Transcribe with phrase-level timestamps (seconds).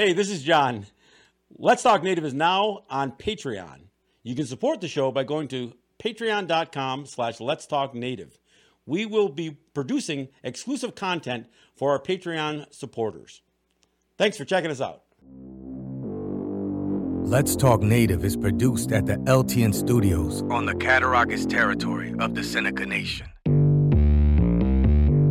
[0.00, 0.86] Hey, this is John.
[1.58, 3.80] Let's Talk Native is now on Patreon.
[4.22, 8.38] You can support the show by going to patreon.com slash let's talk native.
[8.86, 13.42] We will be producing exclusive content for our Patreon supporters.
[14.16, 15.02] Thanks for checking us out.
[17.28, 22.42] Let's Talk Native is produced at the LTN Studios on the Cattaraugus territory of the
[22.42, 23.26] Seneca Nation.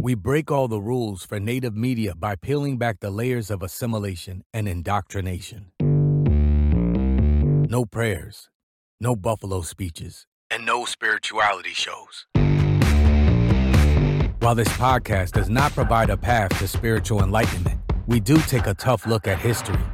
[0.09, 4.43] We break all the rules for Native media by peeling back the layers of assimilation
[4.51, 5.71] and indoctrination.
[7.69, 8.49] No prayers,
[8.99, 12.25] no buffalo speeches, and no spirituality shows.
[14.39, 18.73] While this podcast does not provide a path to spiritual enlightenment, we do take a
[18.73, 19.85] tough look at history,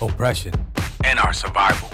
[0.00, 0.54] oppression,
[1.02, 1.90] and our survival.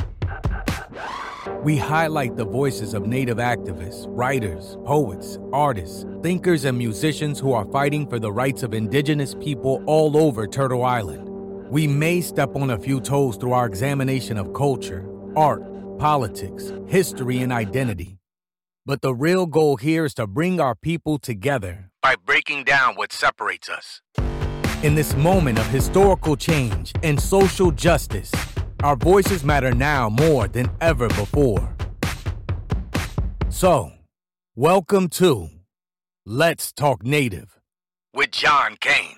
[1.63, 7.67] We highlight the voices of Native activists, writers, poets, artists, thinkers, and musicians who are
[7.67, 11.29] fighting for the rights of Indigenous people all over Turtle Island.
[11.69, 15.63] We may step on a few toes through our examination of culture, art,
[15.99, 18.17] politics, history, and identity.
[18.87, 23.13] But the real goal here is to bring our people together by breaking down what
[23.13, 24.01] separates us.
[24.83, 28.33] In this moment of historical change and social justice,
[28.83, 31.75] our voices matter now more than ever before.
[33.49, 33.93] So,
[34.55, 35.49] welcome to
[36.25, 37.59] Let's Talk Native
[38.15, 39.17] with John Kane.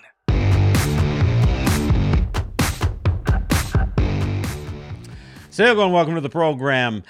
[5.51, 7.03] So, everyone, welcome to the program.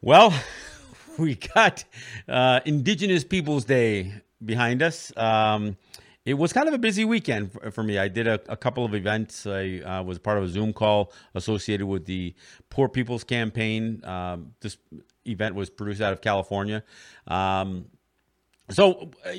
[0.00, 0.32] Well,
[1.18, 1.84] we got
[2.28, 5.12] uh, Indigenous Peoples Day behind us.
[5.16, 5.76] Um,
[6.28, 7.96] it was kind of a busy weekend for, for me.
[7.96, 9.46] I did a, a, couple of events.
[9.46, 12.34] I uh, was part of a Zoom call associated with the
[12.68, 14.04] Poor People's Campaign.
[14.04, 14.76] Um, this
[15.26, 16.84] event was produced out of California.
[17.28, 17.86] Um,
[18.68, 19.32] so, uh,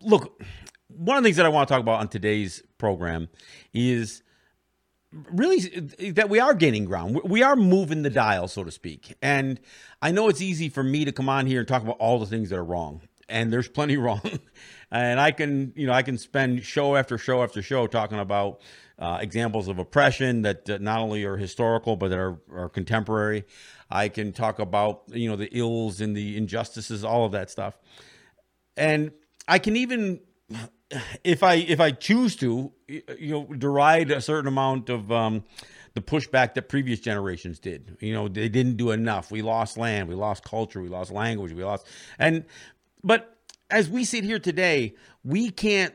[0.00, 0.40] look,
[0.86, 3.28] one of the things that I want to talk about on today's program
[3.74, 4.22] is
[5.32, 5.58] really
[6.12, 7.20] that we are gaining ground.
[7.24, 9.16] We are moving the dial, so to speak.
[9.20, 9.58] And
[10.00, 12.26] I know it's easy for me to come on here and talk about all the
[12.26, 14.22] things that are wrong, and there's plenty wrong.
[14.90, 18.60] And I can, you know, I can spend show after show after show talking about
[18.98, 23.44] uh, examples of oppression that uh, not only are historical but that are, are contemporary.
[23.90, 27.78] I can talk about, you know, the ills and the injustices, all of that stuff,
[28.76, 29.12] and
[29.46, 30.20] I can even
[31.24, 35.44] if I if I choose to, you know, deride a certain amount of um,
[35.94, 37.96] the pushback that previous generations did.
[38.00, 39.30] You know, they didn't do enough.
[39.30, 41.86] We lost land, we lost culture, we lost language, we lost,
[42.18, 42.44] and
[43.02, 43.37] but
[43.70, 45.94] as we sit here today, we can't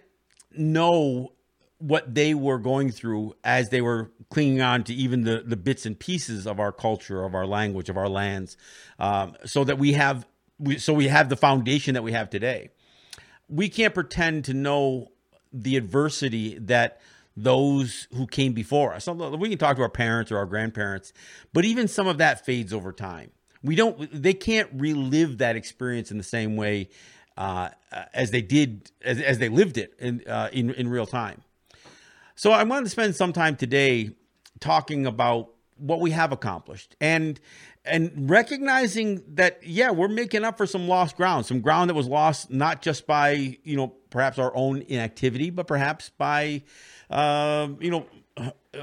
[0.56, 1.34] know
[1.80, 5.86] what they were going through as they were clinging on to even the, the bits
[5.86, 8.56] and pieces of our culture, of our language, of our lands,
[9.00, 10.26] um, so that we have
[10.60, 12.70] we, so we have the foundation that we have today.
[13.50, 15.12] We can't pretend to know
[15.52, 17.02] the adversity that
[17.36, 19.08] those who came before us.
[19.08, 21.12] We can talk to our parents or our grandparents,
[21.52, 23.32] but even some of that fades over time.
[23.62, 24.10] We don't.
[24.14, 26.90] They can't relive that experience in the same way
[27.38, 27.70] uh,
[28.14, 31.42] as they did as, as they lived it in, uh, in in real time.
[32.36, 34.12] So I wanted to spend some time today
[34.60, 37.40] talking about what we have accomplished and
[37.84, 42.08] and recognizing that yeah we're making up for some lost ground some ground that was
[42.08, 46.62] lost not just by you know perhaps our own inactivity but perhaps by
[47.10, 48.06] uh, you know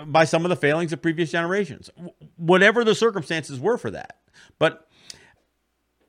[0.07, 1.91] by some of the failings of previous generations
[2.37, 4.19] whatever the circumstances were for that
[4.59, 4.89] but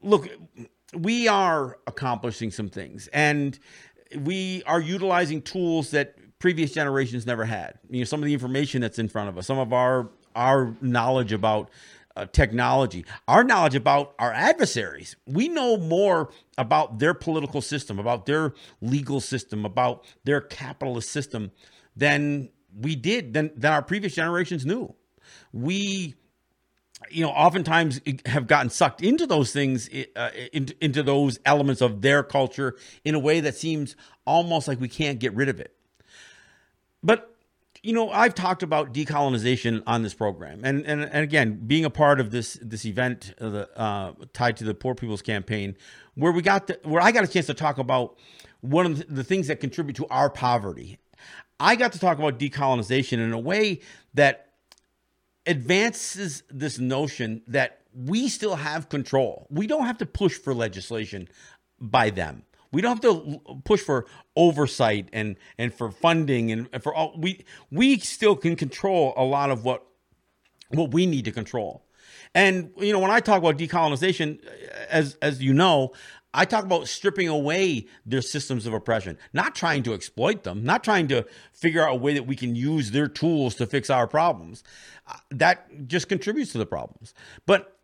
[0.01, 0.27] look
[0.93, 3.57] we are accomplishing some things and
[4.19, 7.79] we are utilizing tools that previous generations never had.
[7.89, 10.75] You know, some of the information that's in front of us, some of our our
[10.81, 11.69] knowledge about
[12.15, 15.15] uh, technology, our knowledge about our adversaries.
[15.25, 21.51] We know more about their political system, about their legal system, about their capitalist system
[21.95, 24.93] than we did than than our previous generations knew.
[25.53, 26.15] We
[27.09, 32.01] you know, oftentimes have gotten sucked into those things, uh, into, into those elements of
[32.01, 33.95] their culture in a way that seems
[34.25, 35.75] almost like we can't get rid of it.
[37.03, 37.27] But
[37.83, 41.89] you know, I've talked about decolonization on this program, and and, and again, being a
[41.89, 45.75] part of this this event uh, uh, tied to the Poor People's Campaign,
[46.13, 48.17] where we got the, where I got a chance to talk about
[48.61, 50.99] one of the things that contribute to our poverty.
[51.59, 53.81] I got to talk about decolonization in a way
[54.13, 54.50] that
[55.45, 59.47] advances this notion that we still have control.
[59.49, 61.27] We don't have to push for legislation
[61.79, 62.43] by them.
[62.71, 64.05] We don't have to push for
[64.35, 69.51] oversight and and for funding and for all we we still can control a lot
[69.51, 69.85] of what
[70.69, 71.85] what we need to control.
[72.33, 74.39] And you know, when I talk about decolonization,
[74.89, 75.91] as as you know,
[76.33, 80.83] I talk about stripping away their systems of oppression, not trying to exploit them, not
[80.83, 84.07] trying to figure out a way that we can use their tools to fix our
[84.07, 84.63] problems.
[85.07, 87.13] Uh, that just contributes to the problems.
[87.45, 87.77] But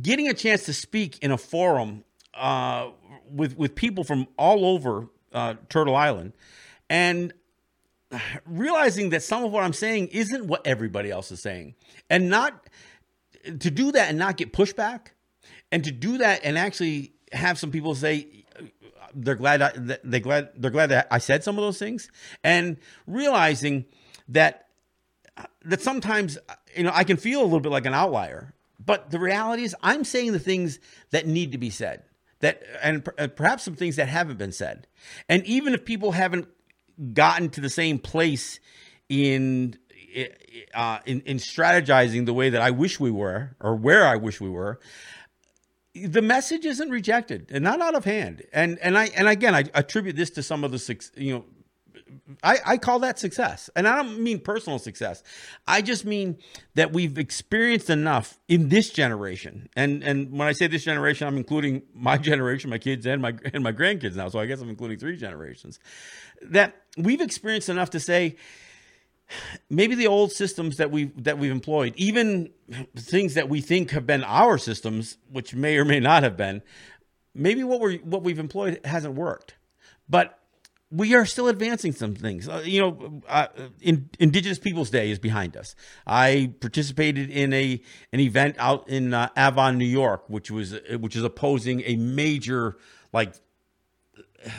[0.00, 2.04] getting a chance to speak in a forum
[2.34, 2.90] uh,
[3.30, 6.32] with with people from all over uh, Turtle Island,
[6.88, 7.32] and
[8.44, 11.74] realizing that some of what I'm saying isn't what everybody else is saying,
[12.08, 12.68] and not
[13.44, 15.08] to do that and not get pushback,
[15.72, 18.44] and to do that and actually have some people say
[19.14, 22.10] they're glad I, they glad they're glad that I said some of those things,
[22.44, 23.84] and realizing
[24.28, 24.68] that
[25.64, 26.38] that sometimes
[26.76, 28.54] you know I can feel a little bit like an outlier,
[28.84, 30.78] but the reality is I'm saying the things
[31.10, 32.02] that need to be said
[32.40, 33.04] that and
[33.36, 34.86] perhaps some things that haven't been said,
[35.28, 36.48] and even if people haven't
[37.12, 38.60] gotten to the same place
[39.08, 39.76] in
[40.74, 44.40] uh, in, in strategizing the way that I wish we were, or where I wish
[44.40, 44.80] we were,
[45.94, 48.42] the message isn't rejected and not out of hand.
[48.52, 51.44] And and I and again I attribute this to some of the you know
[52.42, 53.70] I, I call that success.
[53.74, 55.22] And I don't mean personal success.
[55.66, 56.38] I just mean
[56.74, 59.68] that we've experienced enough in this generation.
[59.76, 63.34] And and when I say this generation, I'm including my generation, my kids, and my
[63.52, 64.28] and my grandkids now.
[64.28, 65.78] So I guess I'm including three generations.
[66.42, 68.36] That we've experienced enough to say,
[69.68, 72.50] maybe the old systems that we that we've employed, even
[72.96, 76.62] things that we think have been our systems, which may or may not have been,
[77.34, 79.54] maybe what we what we've employed hasn't worked,
[80.08, 80.38] but
[80.90, 82.48] we are still advancing some things.
[82.48, 83.46] Uh, you know, uh,
[83.80, 85.76] in, Indigenous Peoples Day is behind us.
[86.06, 87.80] I participated in a
[88.12, 92.76] an event out in uh, Avon, New York, which was which is opposing a major
[93.12, 93.34] like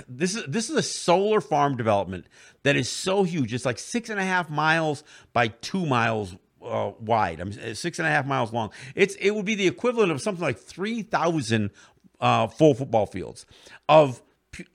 [0.07, 2.25] this is this is a solar farm development
[2.63, 3.53] that is so huge.
[3.53, 7.41] It's like six and a half miles by two miles uh, wide.
[7.41, 8.71] I mean, six and a half miles long.
[8.95, 11.71] It's it would be the equivalent of something like three thousand
[12.19, 13.45] uh, full football fields
[13.89, 14.21] of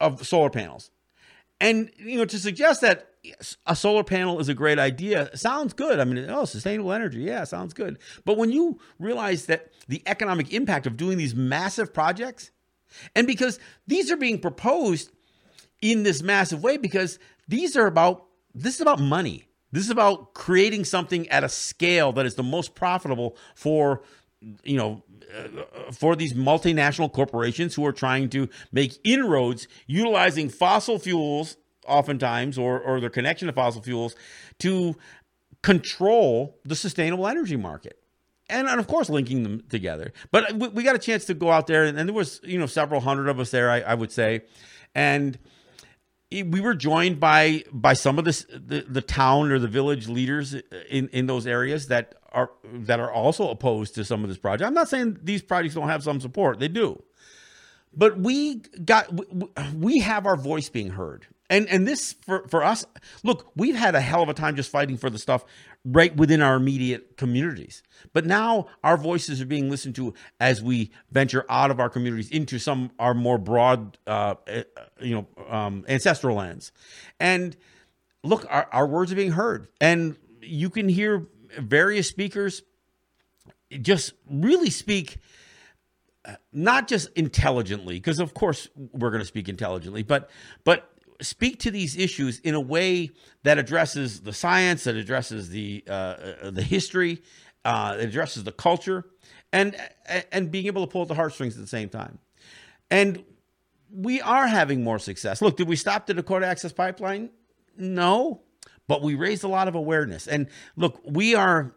[0.00, 0.90] of solar panels.
[1.60, 3.10] And you know, to suggest that
[3.66, 5.98] a solar panel is a great idea sounds good.
[5.98, 7.98] I mean, oh, sustainable energy, yeah, sounds good.
[8.24, 12.50] But when you realize that the economic impact of doing these massive projects
[13.14, 15.10] and because these are being proposed
[15.82, 19.44] in this massive way, because these are about, this is about money.
[19.72, 24.02] This is about creating something at a scale that is the most profitable for,
[24.62, 25.02] you know,
[25.37, 31.56] uh, for these multinational corporations who are trying to make inroads utilizing fossil fuels,
[31.87, 34.14] oftentimes, or, or their connection to fossil fuels,
[34.58, 34.96] to
[35.62, 37.99] control the sustainable energy market
[38.48, 40.12] and, and of course linking them together.
[40.31, 42.58] But we, we, got a chance to go out there, and, and, there was you
[42.58, 44.43] know several hundred of us there, I, I would say,
[44.94, 45.38] and
[46.31, 50.54] we were joined by by some of this the, the town or the village leaders
[50.90, 54.66] in in those areas that are that are also opposed to some of this project.
[54.66, 57.02] I'm not saying these projects don't have some support; they do,
[57.94, 59.08] but we got
[59.75, 61.26] we have our voice being heard.
[61.49, 62.84] And and this for for us,
[63.22, 65.44] look, we've had a hell of a time just fighting for the stuff
[65.86, 67.82] right within our immediate communities.
[68.12, 72.28] But now our voices are being listened to as we venture out of our communities
[72.30, 74.64] into some our more broad, uh, eh,
[75.00, 76.72] you know, um, ancestral lands.
[77.20, 77.56] And
[78.24, 81.26] look, our, our words are being heard, and you can hear
[81.58, 82.62] various speakers
[83.80, 85.18] just really speak
[86.24, 90.30] uh, not just intelligently because of course we're going to speak intelligently but
[90.64, 93.10] but speak to these issues in a way
[93.42, 97.22] that addresses the science, that addresses the uh, uh the history,
[97.64, 99.04] uh, addresses the culture,
[99.52, 99.76] and
[100.32, 102.18] and being able to pull the heartstrings at the same time.
[102.90, 103.25] And
[103.90, 105.40] we are having more success.
[105.40, 107.30] Look, did we stop the Dakota Access Pipeline?
[107.76, 108.42] No,
[108.88, 110.26] but we raised a lot of awareness.
[110.26, 111.75] And look, we are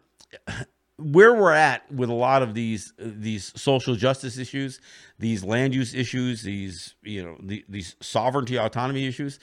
[1.00, 4.79] where we're at with a lot of these these social justice issues,
[5.18, 9.39] these land use issues, these you know the, these sovereignty autonomy issues.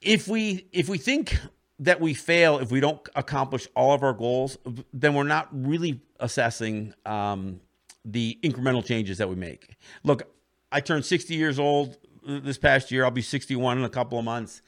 [0.00, 1.36] If we if we think
[1.80, 4.58] that we fail if we don't accomplish all of our goals,
[4.92, 7.60] then we're not really assessing um,
[8.04, 9.76] the incremental changes that we make.
[10.04, 10.22] Look,
[10.70, 13.04] I turned 60 years old this past year.
[13.04, 14.62] I'll be 61 in a couple of months,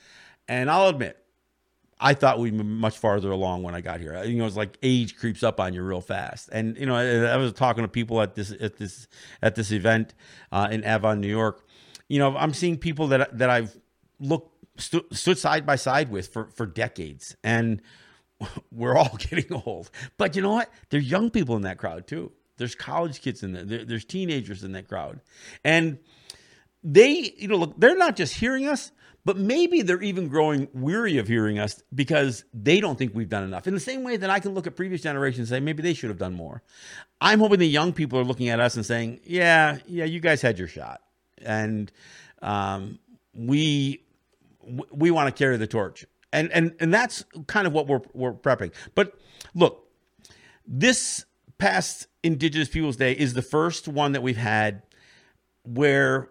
[0.49, 1.17] and I'll admit
[2.01, 4.23] I thought we'd be much farther along when I got here.
[4.25, 6.49] You know, it's like age creeps up on you real fast.
[6.51, 9.07] And you know, I, I was talking to people at this at this
[9.43, 10.15] at this event
[10.51, 11.67] uh, in Avon, New York.
[12.09, 13.77] You know, I'm seeing people that that I've
[14.19, 17.83] looked stu- stood side by side with for for decades, and
[18.73, 19.91] we're all getting old.
[20.17, 20.71] But you know what?
[20.89, 22.33] There's young people in that crowd too.
[22.57, 23.65] There's college kids in there.
[23.65, 25.21] there there's teenagers in that crowd,
[25.65, 25.99] and
[26.83, 28.91] they, you know, look, they're not just hearing us,
[29.25, 33.45] but maybe they're even growing weary of hearing us because they don't think we've done
[33.45, 33.67] enough.
[33.67, 35.95] In the same way that I can look at previous generations and say maybe they
[35.95, 36.63] should have done more.
[37.21, 40.41] I'm hoping the young people are looking at us and saying, "Yeah, yeah, you guys
[40.41, 41.03] had your shot,"
[41.43, 41.93] and
[42.41, 42.99] um,
[43.35, 44.03] we
[44.91, 48.33] we want to carry the torch, and and and that's kind of what we're we're
[48.33, 48.73] prepping.
[48.95, 49.19] But
[49.55, 49.87] look,
[50.67, 51.27] this
[51.59, 54.83] past Indigenous Peoples Day is the first one that we've had
[55.65, 56.31] where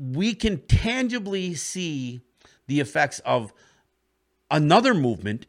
[0.00, 2.22] we can tangibly see
[2.66, 3.52] the effects of
[4.50, 5.46] another movement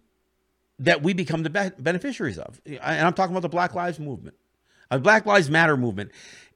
[0.79, 2.59] that we become the beneficiaries of.
[2.65, 4.35] And I'm talking about the Black Lives Movement.
[4.89, 6.11] A Black Lives Matter movement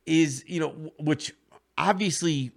[0.05, 1.33] is, you know, which
[1.77, 2.51] obviously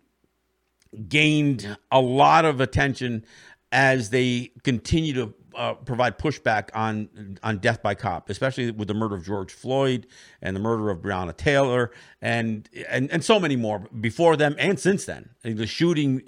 [1.08, 3.24] gained a lot of attention
[3.70, 8.94] as they continue to uh, provide pushback on on death by cop, especially with the
[8.94, 10.06] murder of George Floyd
[10.40, 11.90] and the murder of Breonna Taylor
[12.22, 15.30] and and and so many more before them and since then.
[15.42, 16.22] The shooting,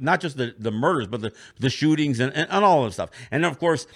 [0.00, 3.10] not just the, the murders, but the the shootings and, and, and all of stuff.
[3.30, 3.86] And of course,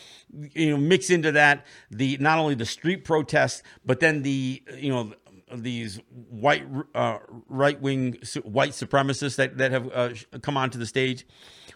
[0.54, 4.88] you know, mix into that the not only the street protests, but then the you
[4.88, 5.12] know
[5.54, 6.64] these white
[6.95, 7.18] uh,
[7.49, 11.26] right wing white supremacists that that have uh, come onto the stage.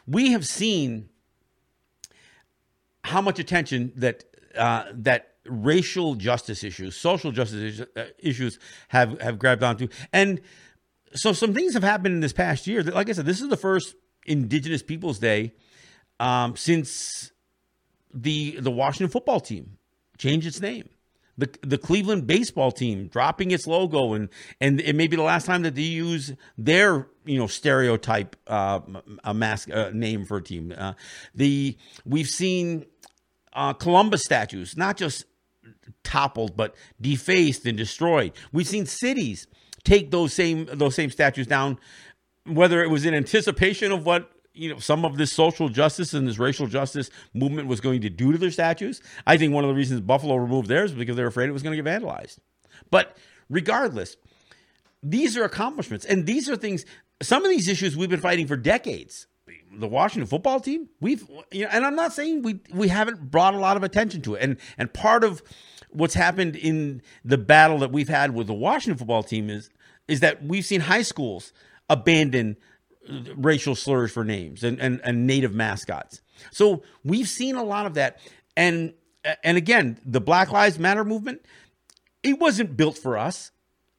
[0.07, 1.11] We have seen
[3.05, 4.25] how much attention that
[4.57, 10.41] uh, that racial justice issues, social justice uh, issues have have grabbed onto, and
[11.15, 12.83] so some things have happened in this past year.
[12.83, 13.95] Like I said, this is the first
[14.27, 15.53] Indigenous Peoples Day
[16.21, 17.33] um, since
[18.13, 19.79] the the Washington football team
[20.19, 20.89] changed its name.
[21.39, 24.29] The, the Cleveland baseball team dropping its logo and
[24.61, 28.81] and it may be the last time that they use their you know stereotype uh,
[29.25, 30.75] a mask uh, name for a team.
[30.77, 30.93] Uh,
[31.35, 32.85] the we've seen
[33.55, 35.25] uh, Columbus statues, not just
[36.05, 38.33] toppled, but defaced and destroyed.
[38.53, 39.47] We've seen cities
[39.85, 41.79] take those same those same statues down,
[42.47, 46.27] whether it was in anticipation of what you know some of this social justice and
[46.27, 49.01] this racial justice movement was going to do to their statues.
[49.27, 51.53] I think one of the reasons Buffalo removed theirs was because they were afraid it
[51.53, 52.39] was going to get vandalized.
[52.91, 53.17] But
[53.49, 54.17] regardless,
[55.03, 56.85] these are accomplishments, and these are things.
[57.23, 59.27] Some of these issues we've been fighting for decades
[59.75, 63.55] the Washington football team, we've you know, and I'm not saying we we haven't brought
[63.55, 64.43] a lot of attention to it.
[64.43, 65.43] And and part of
[65.91, 69.71] what's happened in the battle that we've had with the Washington football team is
[70.09, 71.53] is that we've seen high schools
[71.89, 72.57] abandon
[73.37, 76.21] racial slurs for names and, and, and native mascots.
[76.51, 78.19] So we've seen a lot of that.
[78.57, 78.95] And
[79.45, 81.45] and again, the Black Lives Matter movement,
[82.23, 83.53] it wasn't built for us,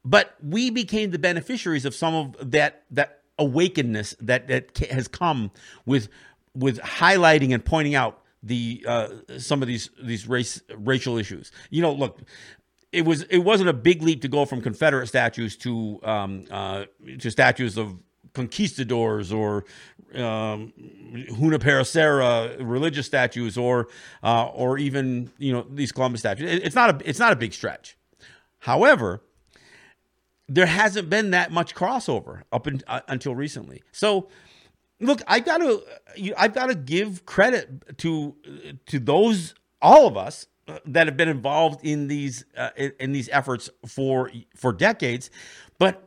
[0.04, 5.50] but we became the beneficiaries of some of that that awakeness that that has come
[5.86, 6.08] with
[6.54, 9.08] with highlighting and pointing out the uh,
[9.38, 11.50] some of these these race racial issues.
[11.70, 12.20] You know, look,
[12.92, 16.84] it was it wasn't a big leap to go from Confederate statues to um, uh,
[17.18, 17.98] to statues of
[18.34, 19.64] conquistadors or
[20.14, 20.72] um,
[22.60, 23.88] religious statues or
[24.22, 26.50] uh, or even you know these Columbus statues.
[26.52, 27.96] It, it's not a it's not a big stretch.
[28.58, 29.22] However,
[30.48, 33.82] there hasn't been that much crossover up in, uh, until recently.
[33.92, 34.28] So,
[35.00, 35.82] look, I got to
[36.36, 38.34] I've got to give credit to
[38.86, 43.12] to those all of us uh, that have been involved in these uh, in, in,
[43.12, 45.30] these efforts for for decades,
[45.78, 46.02] but.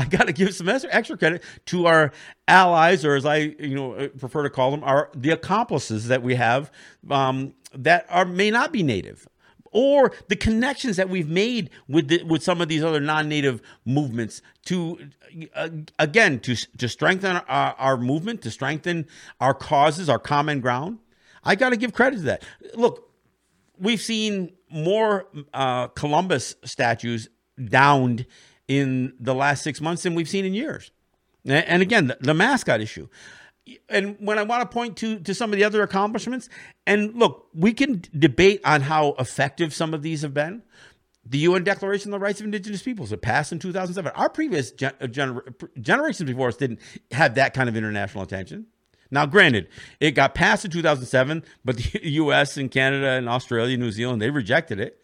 [0.00, 2.10] I got to give some extra credit to our
[2.48, 6.22] allies, or as I you know uh, prefer to call them, are the accomplices that
[6.22, 6.72] we have
[7.10, 9.28] um, that are may not be native
[9.72, 14.40] or the connections that we've made with the, with some of these other non-native movements
[14.64, 15.10] to
[15.54, 19.06] uh, again to to strengthen our, our, movement to strengthen
[19.38, 20.98] our causes our common ground.
[21.44, 22.42] I got to give credit to that.
[22.74, 23.12] Look
[23.78, 27.28] we've seen more uh, columbus statues
[27.62, 28.24] downed
[28.70, 30.92] in the last six months than we've seen in years
[31.44, 33.08] and again the, mascot issue
[33.88, 36.48] and when I want to point to to some of the other accomplishments,
[36.86, 40.62] and look, we can debate on how effective some of these have been.
[41.24, 44.10] The UN Declaration on the Rights of Indigenous Peoples, it passed in 2007.
[44.16, 46.80] Our previous uh, gener- generations before us didn't
[47.12, 48.66] have that kind of international attention.
[49.10, 49.68] Now, granted,
[50.00, 54.30] it got passed in 2007, but the US and Canada and Australia, New Zealand, they
[54.30, 55.00] rejected it.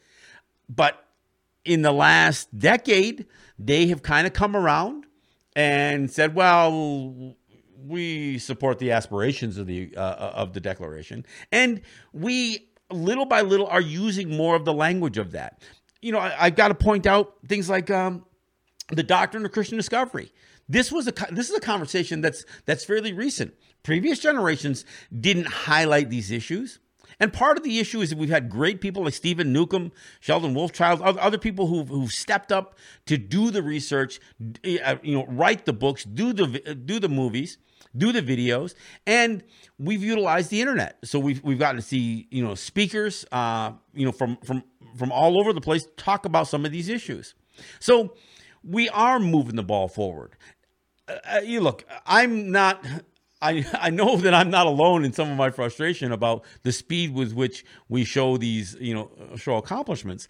[0.68, 1.05] But
[1.66, 3.26] in the last decade,
[3.58, 5.06] they have kind of come around
[5.54, 7.36] and said, well,
[7.86, 11.24] we support the aspirations of the uh, uh, of the declaration.
[11.52, 11.82] And
[12.12, 15.62] we little by little are using more of the language of that.
[16.00, 18.24] You know I, have got to point out things like um,
[18.90, 20.32] the doctrine of christian discovery.
[20.68, 23.54] This was a this is a conversation that's that's fairly recent.
[23.82, 24.84] Previous generations
[25.20, 26.80] didn't highlight these issues
[27.18, 30.54] and part of the issue is that we've had great people like Steven Newcomb, Sheldon
[30.54, 34.20] Wolfchild, other people who've, who've stepped up to do the research,
[34.84, 37.58] uh, you know, write the books, do the do the movies,
[37.96, 38.74] do the videos,
[39.06, 39.42] and
[39.78, 40.98] we've utilized the internet.
[41.04, 44.62] So we've we've gotten to see you know speakers, uh, you know from from
[44.96, 47.34] from all over the place talk about some of these issues.
[47.80, 48.14] So
[48.62, 50.36] we are moving the ball forward.
[51.08, 52.84] Uh, uh you look, I'm not.
[53.42, 57.14] I, I know that I'm not alone in some of my frustration about the speed
[57.14, 60.26] with which we show these, you know, show accomplishments,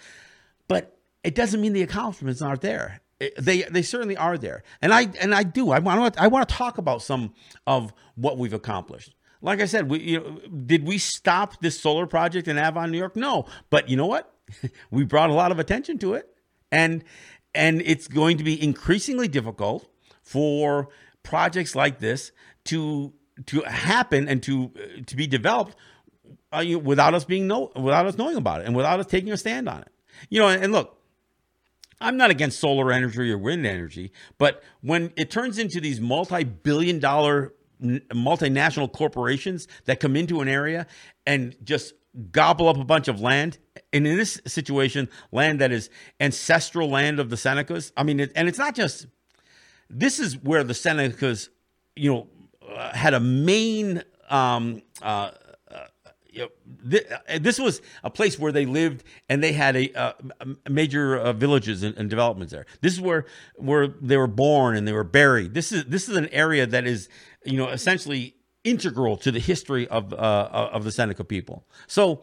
[0.68, 3.00] but it doesn't mean the accomplishments aren't there.
[3.38, 5.70] They they certainly are there, and I and I do.
[5.70, 7.32] I want I want to talk about some
[7.66, 9.14] of what we've accomplished.
[9.40, 12.98] Like I said, we you know, did we stop this solar project in Avon, New
[12.98, 13.16] York?
[13.16, 14.34] No, but you know what?
[14.90, 16.28] we brought a lot of attention to it,
[16.70, 17.04] and
[17.54, 19.88] and it's going to be increasingly difficult
[20.22, 20.88] for
[21.22, 22.32] projects like this
[22.66, 23.12] to
[23.46, 24.70] to happen and to
[25.06, 25.76] to be developed
[26.52, 29.36] uh, without us being know without us knowing about it and without us taking a
[29.36, 29.92] stand on it.
[30.30, 30.98] You know, and, and look,
[32.00, 36.98] I'm not against solar energy or wind energy, but when it turns into these multi-billion
[36.98, 40.86] dollar multinational corporations that come into an area
[41.26, 41.92] and just
[42.32, 43.58] gobble up a bunch of land
[43.92, 48.32] and in this situation land that is ancestral land of the senecas i mean it,
[48.34, 49.06] and it's not just
[49.90, 51.50] this is where the senecas
[51.94, 52.26] you know
[52.92, 55.30] had a main um, uh,
[56.36, 56.48] you know,
[56.90, 60.12] th- uh, this was a place where they lived and they had a, uh,
[60.68, 62.66] major uh, villages and, and, developments there.
[62.82, 65.54] This is where where they were born and they were buried.
[65.54, 67.08] This is this is an area that is
[67.44, 71.66] you know essentially integral to the history of uh, of the Seneca people.
[71.86, 72.22] So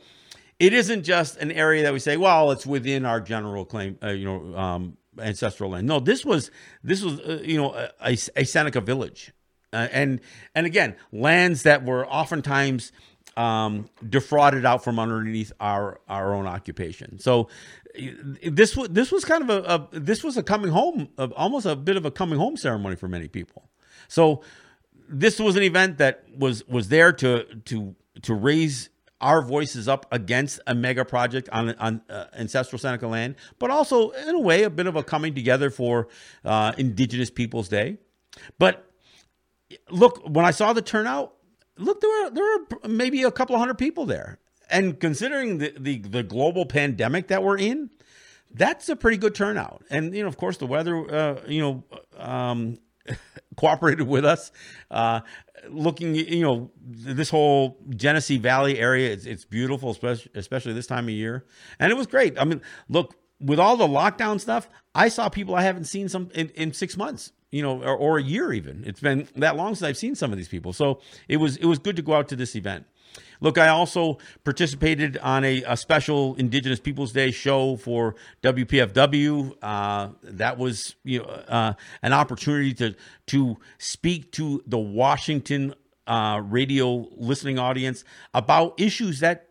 [0.60, 4.10] it isn't just an area that we say, well, it's within our general claim, uh,
[4.10, 5.88] you know, um, ancestral land.
[5.88, 6.52] No, this was
[6.84, 9.34] this was uh, you know a, a Seneca village,
[9.74, 10.22] and
[10.56, 12.92] and again lands that were oftentimes
[13.36, 17.20] um, defrauded out from underneath our our own occupation.
[17.20, 17.50] So
[18.44, 21.66] this was this was kind of a, a this was a coming home of almost
[21.66, 23.70] a bit of a coming home ceremony for many people.
[24.08, 24.44] So
[25.10, 28.90] this was an event that was was there to to to raise
[29.22, 34.10] our voices up against a mega project on on uh, ancestral Seneca land, but also
[34.10, 36.08] in a way a bit of a coming together for
[36.46, 37.98] uh, Indigenous Peoples Day.
[38.60, 38.93] But
[39.90, 41.34] look, when I saw the turnout,
[41.78, 44.40] look, there were there were maybe a couple of hundred people there,
[44.70, 47.90] and considering the the, the global pandemic that we're in,
[48.52, 49.84] that's a pretty good turnout.
[49.90, 51.84] And you know, of course, the weather, uh, you know,
[52.18, 52.80] um,
[53.58, 54.52] cooperated with us.
[54.90, 55.22] Uh,
[55.70, 61.06] looking, you know, this whole Genesee Valley area, it's, it's beautiful, especially, especially this time
[61.06, 61.46] of year,
[61.80, 62.38] and it was great.
[62.38, 66.30] I mean, look, with all the lockdown stuff, I saw people I haven't seen some
[66.34, 68.84] in, in six months you know, or, or, a year even.
[68.84, 70.74] It's been that long since I've seen some of these people.
[70.74, 72.88] So it was it was good to go out to this event.
[73.42, 79.56] Look, I also participated on a, a special Indigenous Peoples Day show for WPFW.
[79.62, 82.96] Uh, that was you know uh, an opportunity to
[83.28, 85.76] to speak to the Washington
[86.08, 89.50] uh, radio listening audience about issues that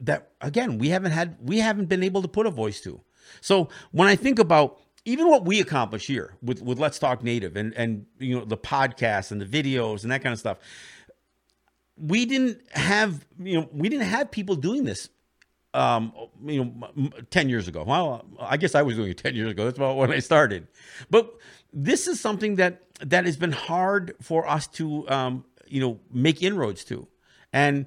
[0.00, 3.00] that again we haven't had we haven't been able to put a voice to.
[3.40, 7.56] So when I think about even what we accomplish here with, with Let's Talk Native
[7.56, 10.58] and, and you know the podcasts and the videos and that kind of stuff,
[11.96, 15.08] we didn't have you know we didn't have people doing this
[15.74, 16.12] um,
[16.44, 17.82] you know, 10 years ago.
[17.82, 19.64] Well, I guess I was doing it 10 years ago.
[19.64, 20.68] That's about when I started.
[21.10, 21.34] But
[21.72, 26.42] this is something that that has been hard for us to um, you know, make
[26.42, 27.08] inroads to.
[27.52, 27.86] And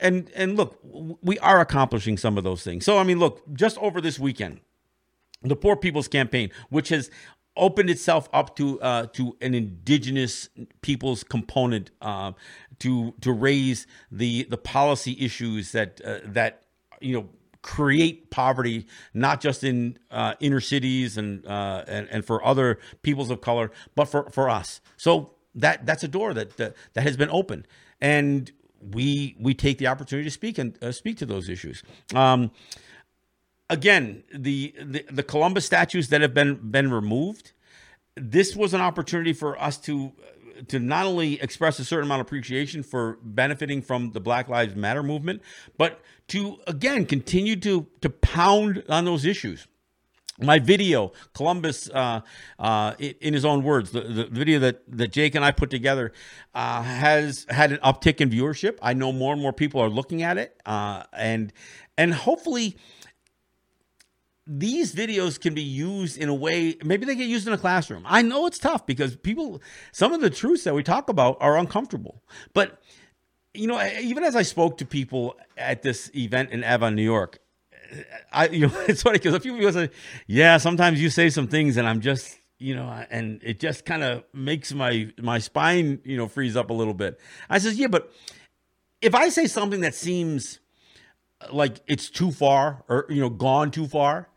[0.00, 2.84] and and look, we are accomplishing some of those things.
[2.84, 4.60] So I mean, look, just over this weekend,
[5.48, 7.10] the Poor People's Campaign, which has
[7.56, 10.48] opened itself up to uh, to an indigenous
[10.82, 12.32] people's component uh,
[12.78, 16.62] to to raise the the policy issues that uh, that
[17.00, 17.28] you know
[17.62, 23.30] create poverty not just in uh, inner cities and, uh, and and for other peoples
[23.30, 24.80] of color, but for for us.
[24.96, 27.66] So that that's a door that that, that has been opened,
[28.00, 31.82] and we we take the opportunity to speak and uh, speak to those issues.
[32.14, 32.50] Um,
[33.68, 37.52] again, the, the, the Columbus statues that have been been removed,
[38.14, 40.12] this was an opportunity for us to
[40.68, 44.74] to not only express a certain amount of appreciation for benefiting from the Black Lives
[44.74, 45.42] Matter movement,
[45.76, 49.66] but to again continue to to pound on those issues.
[50.38, 52.20] My video, Columbus, uh,
[52.58, 56.12] uh, in his own words, the, the video that, that Jake and I put together
[56.54, 58.76] uh, has had an uptick in viewership.
[58.82, 61.54] I know more and more people are looking at it, uh, and
[61.96, 62.76] and hopefully
[64.46, 68.02] these videos can be used in a way maybe they get used in a classroom
[68.06, 69.60] i know it's tough because people
[69.92, 72.22] some of the truths that we talk about are uncomfortable
[72.54, 72.80] but
[73.54, 77.38] you know even as i spoke to people at this event in avon new york
[78.32, 79.90] i you know it's funny because a few people say
[80.26, 84.02] yeah sometimes you say some things and i'm just you know, and it just kind
[84.02, 87.20] of makes my my spine, you know, freeze up a little bit.
[87.50, 88.12] I says, yeah, but
[89.02, 90.60] if I say something that seems
[91.40, 94.30] uh, like it's too far or you know gone too far,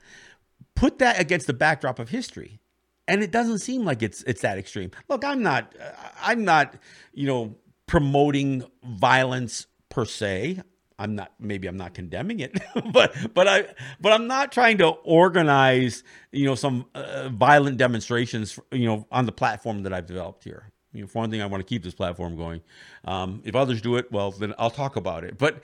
[0.80, 2.62] put that against the backdrop of history,
[3.08, 4.92] and it doesn't seem like it's it's that extreme.
[5.10, 5.76] Look, I'm not
[6.22, 6.76] I'm not
[7.14, 10.62] you know promoting violence per se.
[10.98, 12.58] I'm not maybe I'm not condemning it,
[12.94, 13.66] but but I
[14.00, 19.26] but I'm not trying to organize you know some uh, violent demonstrations you know on
[19.26, 20.72] the platform that I've developed here.
[20.94, 22.62] You know, for one thing, I want to keep this platform going.
[23.06, 25.38] Um, if others do it, well, then I'll talk about it.
[25.38, 25.62] But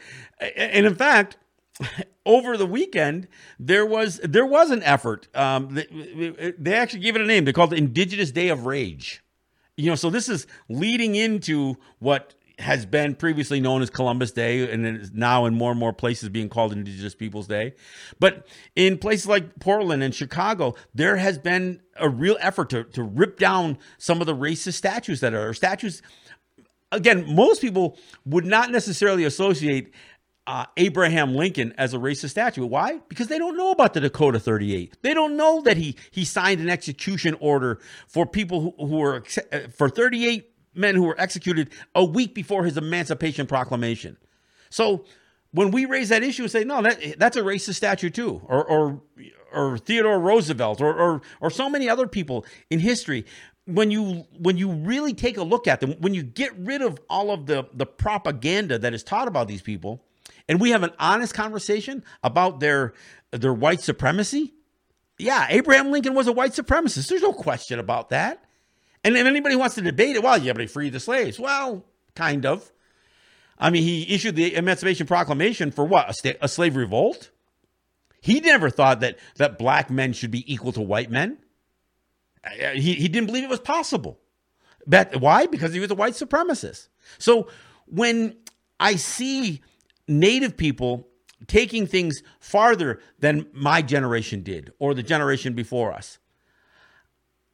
[0.55, 1.37] and in fact,
[2.25, 3.27] over the weekend
[3.59, 5.27] there was there was an effort.
[5.35, 7.45] Um, they, they actually gave it a name.
[7.45, 9.23] They called it Indigenous Day of Rage.
[9.77, 14.71] You know, so this is leading into what has been previously known as Columbus Day
[14.71, 17.73] and is now in more and more places being called Indigenous Peoples Day.
[18.19, 23.03] But in places like Portland and Chicago, there has been a real effort to, to
[23.03, 26.01] rip down some of the racist statues that are statues.
[26.93, 29.93] Again, most people would not necessarily associate
[30.47, 32.65] uh, Abraham Lincoln as a racist statue.
[32.65, 32.99] Why?
[33.09, 34.97] Because they don't know about the Dakota 38.
[35.01, 39.23] They don't know that he he signed an execution order for people who, who were
[39.51, 44.17] uh, for 38 men who were executed a week before his Emancipation Proclamation.
[44.69, 45.05] So
[45.51, 48.63] when we raise that issue and say, no, that that's a racist statue too, or
[48.63, 49.01] or
[49.53, 53.25] or Theodore Roosevelt, or or or so many other people in history,
[53.65, 56.99] when you when you really take a look at them, when you get rid of
[57.09, 60.03] all of the the propaganda that is taught about these people,
[60.47, 62.93] and we have an honest conversation about their
[63.31, 64.53] their white supremacy,
[65.17, 67.07] yeah, Abraham Lincoln was a white supremacist.
[67.07, 68.43] There's no question about that.
[69.03, 71.39] And if anybody wants to debate it, well, yeah, but he freed the slaves.
[71.39, 72.71] Well, kind of.
[73.57, 76.09] I mean, he issued the Emancipation Proclamation for what?
[76.09, 77.29] A, sta- a slave revolt?
[78.19, 81.37] He never thought that, that black men should be equal to white men.
[82.43, 84.19] Uh, he, he didn't believe it was possible.
[84.87, 85.45] But why?
[85.45, 86.89] Because he was a white supremacist.
[87.17, 87.47] So
[87.85, 88.35] when
[88.79, 89.61] I see
[90.07, 91.07] native people
[91.47, 96.19] taking things farther than my generation did or the generation before us,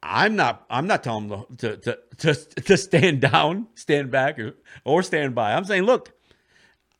[0.02, 0.66] I'm not.
[0.68, 5.34] I'm not telling them to to to, to stand down, stand back, or, or stand
[5.34, 5.54] by.
[5.54, 6.12] I'm saying, look,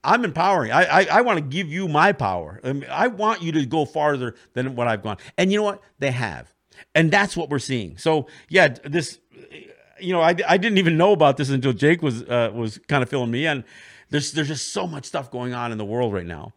[0.04, 0.70] I'm empowering.
[0.70, 2.60] I I, I want to give you my power.
[2.62, 5.16] I, mean, I want you to go farther than what I've gone.
[5.36, 5.82] And you know what?
[5.98, 6.54] They have,
[6.94, 7.96] and that's what we're seeing.
[7.98, 9.18] So yeah, this.
[10.00, 13.04] You know, I, I didn't even know about this until Jake was uh, was kind
[13.04, 13.64] of filling me in.
[14.12, 16.52] There's there's just so much stuff going on in the world right now,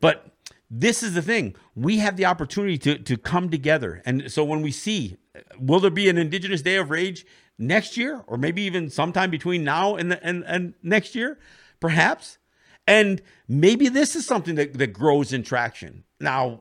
[0.00, 0.30] but
[0.70, 1.56] this is the thing.
[1.74, 5.16] We have the opportunity to to come together, and so when we see
[5.58, 7.26] will there be an Indigenous Day of Rage
[7.58, 11.38] next year, or maybe even sometime between now and the, and, and next year,
[11.80, 12.38] perhaps?
[12.86, 16.04] And maybe this is something that, that grows in traction.
[16.20, 16.60] Now,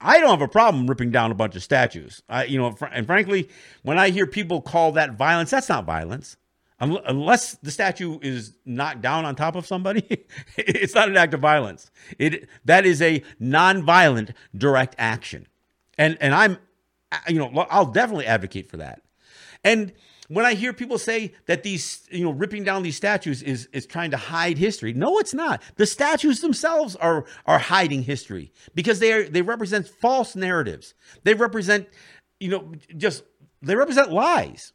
[0.00, 2.22] I don't have a problem ripping down a bunch of statues.
[2.28, 3.48] I, you know, and frankly,
[3.82, 6.36] when I hear people call that violence, that's not violence.
[6.84, 11.40] Unless the statue is knocked down on top of somebody, it's not an act of
[11.40, 11.90] violence.
[12.18, 15.46] It that is a non-violent direct action,
[15.98, 16.58] and and I'm
[17.28, 19.02] you know, I'll definitely advocate for that.
[19.62, 19.92] And
[20.28, 23.86] when I hear people say that these, you know, ripping down these statues is is
[23.86, 25.62] trying to hide history, no, it's not.
[25.76, 30.94] The statues themselves are are hiding history because they are they represent false narratives.
[31.24, 31.88] They represent,
[32.40, 33.24] you know, just
[33.62, 34.72] they represent lies.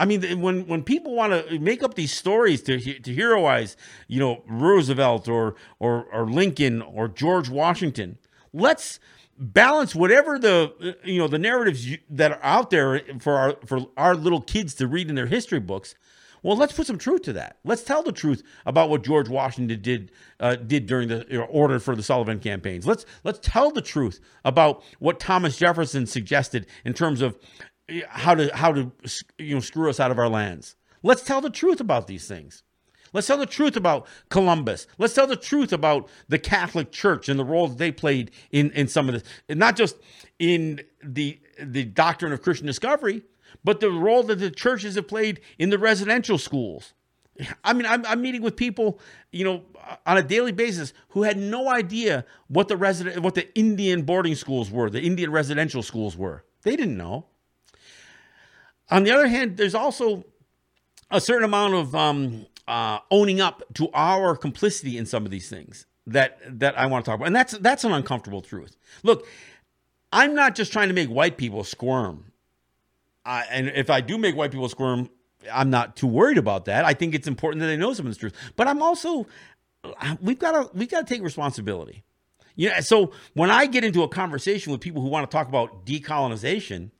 [0.00, 3.76] I mean, when when people want to make up these stories to to heroize,
[4.08, 8.16] you know, Roosevelt or or or Lincoln or George Washington,
[8.54, 8.98] let's
[9.36, 14.14] balance whatever the you know the narratives that are out there for our for our
[14.14, 15.94] little kids to read in their history books.
[16.42, 17.58] Well let's put some truth to that.
[17.64, 21.94] Let's tell the truth about what george washington did uh, did during the order for
[21.94, 22.86] the sullivan campaigns.
[22.86, 27.38] Let's let's tell the truth about what thomas jefferson suggested in terms of
[28.08, 28.90] how to how to
[29.38, 32.62] you know screw us out of our lands let's tell the truth about these things
[33.12, 34.86] Let's tell the truth about Columbus.
[34.98, 38.70] Let's tell the truth about the Catholic Church and the role that they played in,
[38.70, 39.96] in some of this, and not just
[40.38, 43.22] in the the doctrine of Christian discovery,
[43.64, 46.94] but the role that the churches have played in the residential schools.
[47.64, 49.00] I mean, I'm, I'm meeting with people,
[49.32, 49.62] you know,
[50.06, 54.34] on a daily basis who had no idea what the resident, what the Indian boarding
[54.34, 56.44] schools were, the Indian residential schools were.
[56.62, 57.26] They didn't know.
[58.90, 60.24] On the other hand, there's also
[61.10, 65.48] a certain amount of um, uh, owning up to our complicity in some of these
[65.48, 68.76] things that that I want to talk about, and that's that's an uncomfortable truth.
[69.02, 69.26] Look,
[70.12, 72.32] I'm not just trying to make white people squirm,
[73.24, 75.10] uh, and if I do make white people squirm,
[75.52, 76.84] I'm not too worried about that.
[76.84, 79.26] I think it's important that they know some of this truth, but I'm also
[80.20, 82.04] we've got to we've got to take responsibility.
[82.56, 85.86] Yeah, so when I get into a conversation with people who want to talk about
[85.86, 86.90] decolonization,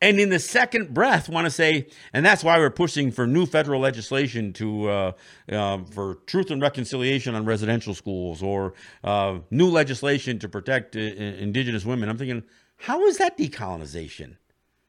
[0.00, 3.46] and in the second breath want to say, and that's why we're pushing for new
[3.46, 5.12] federal legislation to uh,
[5.50, 8.72] uh, for truth and reconciliation on residential schools, or
[9.04, 12.08] uh, new legislation to protect uh, indigenous women.
[12.08, 12.42] I'm thinking,
[12.76, 14.36] how is that decolonization?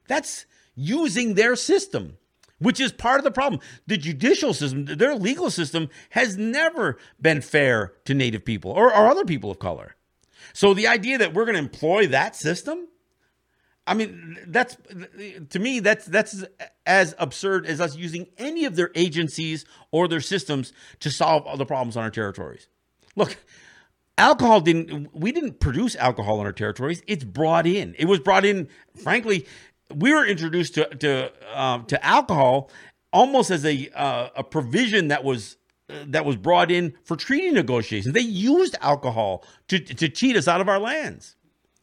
[0.08, 0.46] That's
[0.76, 2.18] using their system,
[2.60, 3.62] which is part of the problem.
[3.88, 9.08] The judicial system, their legal system, has never been fair to Native people or, or
[9.08, 9.96] other people of color.
[10.54, 12.88] So the idea that we're going to employ that system
[13.88, 14.78] I mean, that's
[15.50, 16.44] to me that's that's
[16.86, 21.66] as absurd as us using any of their agencies or their systems to solve the
[21.66, 22.68] problems on our territories.
[23.16, 23.38] Look,
[24.18, 27.02] alcohol didn't we didn't produce alcohol on our territories.
[27.08, 27.96] It's brought in.
[27.98, 28.68] It was brought in.
[28.96, 29.48] Frankly,
[29.94, 32.70] we were introduced to to uh, to alcohol
[33.12, 38.14] almost as a uh, a provision that was that was brought in for treaty negotiations.
[38.14, 41.36] They used alcohol to to cheat us out of our lands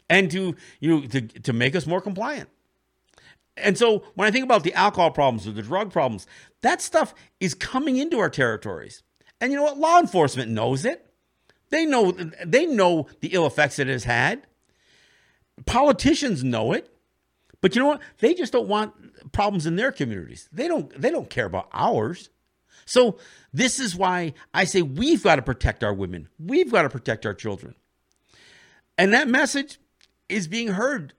[0.09, 2.49] and to you know to, to make us more compliant.
[3.57, 6.27] And so when I think about the alcohol problems or the drug problems,
[6.63, 9.03] that stuff is coming into our territories.
[9.41, 9.79] And you know what?
[9.79, 11.05] Law enforcement knows it.
[11.71, 14.47] They know they know the ill effects it has had.
[15.67, 16.93] Politicians know it.
[17.61, 18.01] But you know what?
[18.19, 20.49] They just don't want problems in their communities.
[20.53, 22.31] They don't they don't care about ours.
[22.87, 23.19] So
[23.53, 26.29] this is why I say we've got to protect our women.
[26.39, 27.75] We've got to protect our children.
[28.97, 29.79] And that message
[30.29, 31.15] is being heard,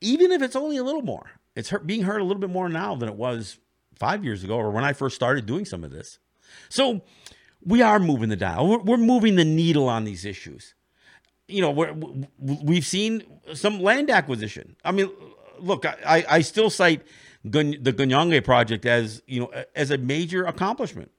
[0.00, 1.30] even if it's only a little more.
[1.54, 3.58] It's being heard a little bit more now than it was
[3.94, 6.18] five years ago or when I first started doing some of this.
[6.68, 7.02] So
[7.64, 8.66] we are moving the dial.
[8.68, 10.74] We're, we're moving the needle on these issues.
[11.48, 11.70] You know,
[12.38, 13.22] we have seen
[13.54, 14.76] some land acquisition.
[14.84, 15.10] I mean,
[15.58, 17.02] look, I, I still cite
[17.44, 21.12] the Ganienkeh project as you know as a major accomplishment.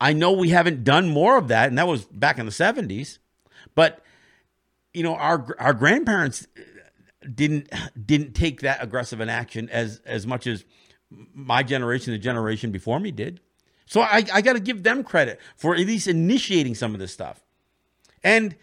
[0.00, 3.18] I know we haven't done more of that, and that was back in the '70s.
[3.76, 4.02] But
[4.94, 6.46] you know, our our grandparents
[7.34, 7.68] didn't
[8.06, 10.64] didn't take that aggressive an action as as much as
[11.10, 13.40] my generation, the generation before me did.
[13.86, 17.12] So I, I got to give them credit for at least initiating some of this
[17.12, 17.44] stuff.
[18.22, 18.56] And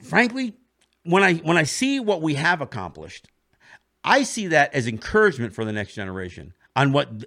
[0.00, 0.54] frankly,
[1.02, 3.28] when I when I see what we have accomplished,
[4.04, 7.24] I see that as encouragement for the next generation on what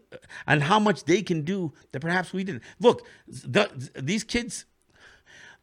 [0.47, 2.63] on how much they can do that perhaps we didn't.
[2.79, 4.65] Look, the, these kids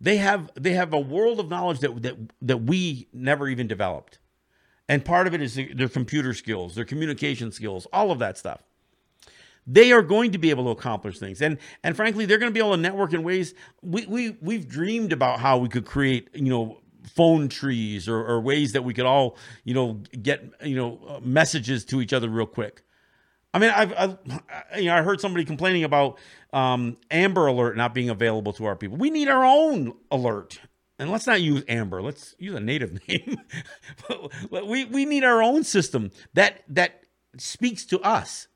[0.00, 4.18] they have they have a world of knowledge that that that we never even developed.
[4.88, 8.62] And part of it is their computer skills, their communication skills, all of that stuff.
[9.66, 11.42] They are going to be able to accomplish things.
[11.42, 14.68] And and frankly, they're going to be able to network in ways we, we we've
[14.68, 18.94] dreamed about how we could create, you know, phone trees or, or ways that we
[18.94, 22.82] could all, you know, get, you know, uh, messages to each other real quick.
[23.54, 24.18] I mean, I've, I've,
[24.78, 26.18] you know, I heard somebody complaining about
[26.52, 28.98] um, Amber Alert not being available to our people.
[28.98, 30.60] We need our own alert,
[30.98, 32.02] and let's not use Amber.
[32.02, 33.38] Let's use a native name.
[34.50, 37.02] we we need our own system that that
[37.38, 38.48] speaks to us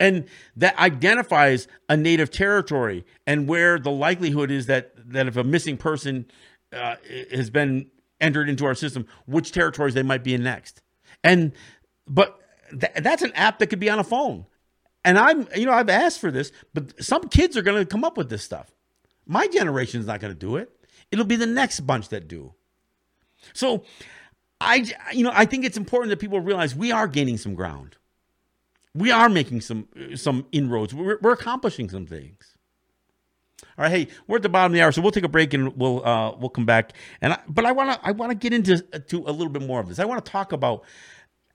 [0.00, 0.24] and
[0.56, 5.76] that identifies a native territory and where the likelihood is that that if a missing
[5.76, 6.26] person
[6.72, 6.96] uh,
[7.30, 7.86] has been
[8.20, 10.82] entered into our system, which territories they might be in next.
[11.22, 11.52] And
[12.06, 12.40] but
[12.80, 14.46] th- that's an app that could be on a phone.
[15.04, 18.04] And I'm, you know, I've asked for this, but some kids are going to come
[18.04, 18.70] up with this stuff.
[19.26, 20.70] My generation is not going to do it.
[21.10, 22.54] It'll be the next bunch that do.
[23.52, 23.84] So,
[24.60, 27.96] I, you know, I think it's important that people realize we are gaining some ground.
[28.94, 30.94] We are making some some inroads.
[30.94, 32.54] We're, we're accomplishing some things.
[33.76, 35.52] All right, hey, we're at the bottom of the hour, so we'll take a break
[35.52, 36.92] and we'll uh, we'll come back.
[37.20, 39.62] And I, but I want to I want to get into to a little bit
[39.62, 39.98] more of this.
[39.98, 40.84] I want to talk about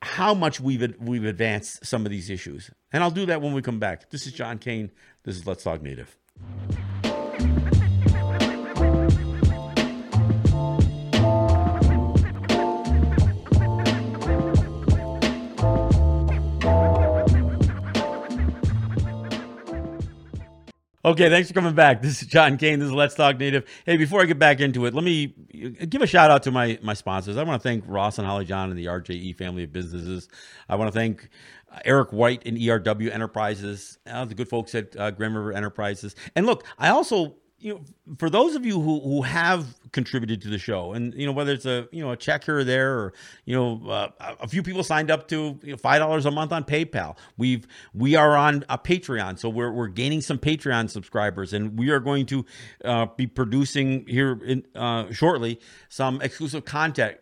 [0.02, 2.72] how much we've we've advanced some of these issues.
[2.92, 4.10] And I'll do that when we come back.
[4.10, 4.92] This is John Kane.
[5.24, 6.18] This is Let's Talk Native.
[21.10, 22.04] Okay, thanks for coming back.
[22.04, 22.78] This is John Kane.
[22.78, 23.67] This is Let's Talk Native.
[23.84, 25.34] Hey, before I get back into it, let me
[25.89, 27.36] give a shout out to my my sponsors.
[27.36, 30.30] I want to thank Ross and Holly John and the RJE family of businesses.
[30.69, 31.28] I want to thank
[31.84, 36.15] Eric White and ERW Enterprises, uh, the good folks at uh, Grand River Enterprises.
[36.36, 37.82] And look, I also you know,
[38.17, 41.52] for those of you who, who have contributed to the show, and you know whether
[41.52, 43.13] it's a you know a check here or there, or
[43.45, 46.52] you know uh, a few people signed up to you know, five dollars a month
[46.52, 47.17] on PayPal.
[47.38, 51.89] We've we are on a Patreon, so we're we're gaining some Patreon subscribers, and we
[51.89, 52.45] are going to
[52.86, 57.17] uh, be producing here in, uh, shortly some exclusive content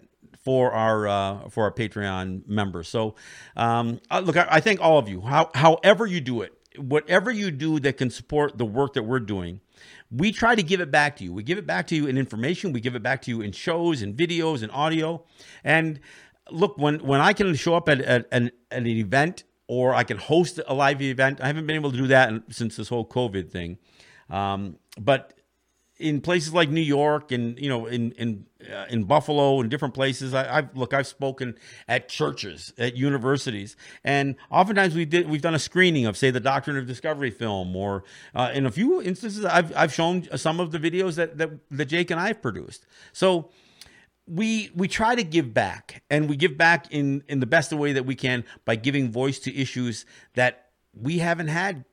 [0.48, 2.88] for our uh, for our Patreon members.
[2.88, 3.16] So,
[3.56, 5.22] um, uh, look, I, I, thank all of you.
[5.22, 9.20] How, however you do it, whatever you do that can support the work that we're
[9.20, 9.60] doing,
[10.12, 11.34] we try to give it back to you.
[11.34, 12.72] We give it back to you in information.
[12.72, 15.24] We give it back to you in shows and videos and audio.
[15.64, 16.00] And
[16.50, 20.18] look when when I can show up at, at, at, an event or I can
[20.18, 21.42] host a live event.
[21.42, 23.78] I haven't been able to do that since this whole COVID thing.
[24.30, 25.34] Um, but
[26.00, 29.94] in places like New York and you know in in uh, in Buffalo and different
[29.94, 31.56] places, I, have look I've spoken
[31.88, 36.40] at churches, at universities, and oftentimes we did we've done a screening of say the
[36.40, 38.04] Doctrine of Discovery film, or
[38.36, 41.86] uh, in a few instances I've I've shown some of the videos that that, that
[41.86, 42.86] Jake and I have produced.
[43.12, 43.50] So
[44.28, 47.94] we we try to give back and we give back in in the best way
[47.94, 50.06] that we can by giving voice to issues
[50.36, 51.86] that we haven't had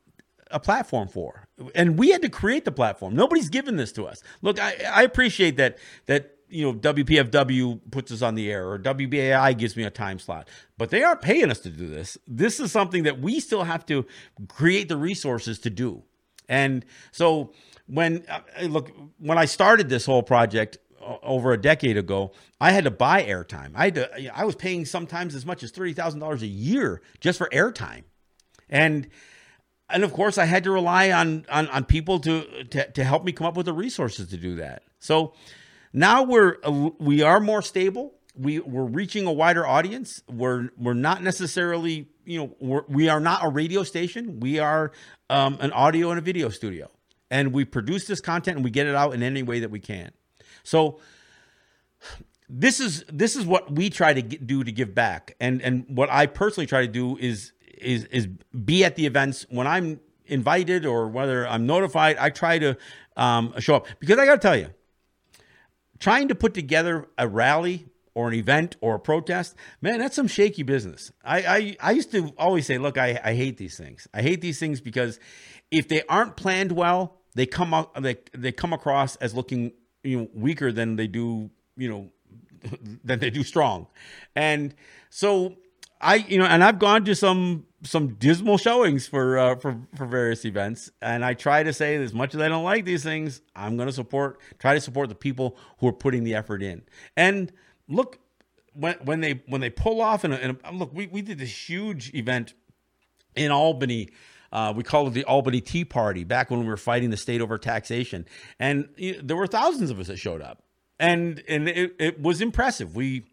[0.55, 1.49] a platform for.
[1.75, 3.15] And we had to create the platform.
[3.15, 4.23] Nobody's given this to us.
[4.41, 8.79] Look i, I appreciate that that you know wpfw puts us on the air or
[8.79, 12.17] wbai gives me a time slot but they aren't paying us to do this.
[12.29, 14.07] This is something that we still have to
[14.49, 16.05] create the resources to do.
[16.49, 17.53] And so
[17.87, 20.79] when uh, look when i started this whole project
[21.23, 23.73] over a decade ago, I had to buy airtime.
[23.75, 27.03] I had to, I was paying sometimes as much as thirty thousand dollars a year
[27.21, 28.05] just for airtime,
[28.69, 29.09] and
[29.91, 33.25] and of course I had to rely on on, on people to, to to help
[33.25, 34.83] me come up with the resources to do that.
[34.99, 35.35] So
[35.93, 36.57] now we're
[36.99, 38.15] we are more stable.
[38.37, 40.23] We we're reaching a wider audience.
[40.29, 44.41] We're we're not necessarily you know we're, we are not a radio station.
[44.41, 44.93] We are
[45.31, 46.91] um, an audio and a video studio,
[47.31, 49.81] and we produce this content and we get it out in any way that we
[49.81, 50.11] can.
[50.65, 51.01] So
[52.49, 55.87] this is this is what we try to get, do to give back, and and
[55.89, 60.01] what I personally try to do is is is be at the events when I'm
[60.27, 62.17] invited or whether I'm notified.
[62.19, 62.77] I try to
[63.17, 64.69] um, show up because I got to tell you,
[65.99, 70.29] trying to put together a rally or an event or a protest, man, that's some
[70.29, 71.13] shaky business.
[71.25, 74.09] I I, I used to always say, look, I, I hate these things.
[74.15, 75.19] I hate these things because
[75.71, 80.19] if they aren't planned well, they come up they they come across as looking you
[80.19, 82.11] know weaker than they do you know
[83.05, 83.87] than they do strong
[84.35, 84.75] and
[85.11, 85.57] so
[86.05, 90.07] i you know and i've gone to some some dismal showings for uh, for for
[90.07, 93.41] various events and i try to say as much as i don't like these things
[93.57, 96.83] i'm going to support try to support the people who are putting the effort in.
[97.17, 97.53] And
[97.89, 98.19] look
[98.73, 102.13] when when they when they pull off and, and look we, we did this huge
[102.15, 102.55] event
[103.35, 104.11] in albany
[104.53, 107.41] uh, we called it the Albany Tea Party back when we were fighting the state
[107.41, 108.25] over taxation,
[108.61, 110.63] and you know, there were thousands of us that showed up,
[111.01, 112.95] and and it, it was impressive.
[112.95, 113.25] We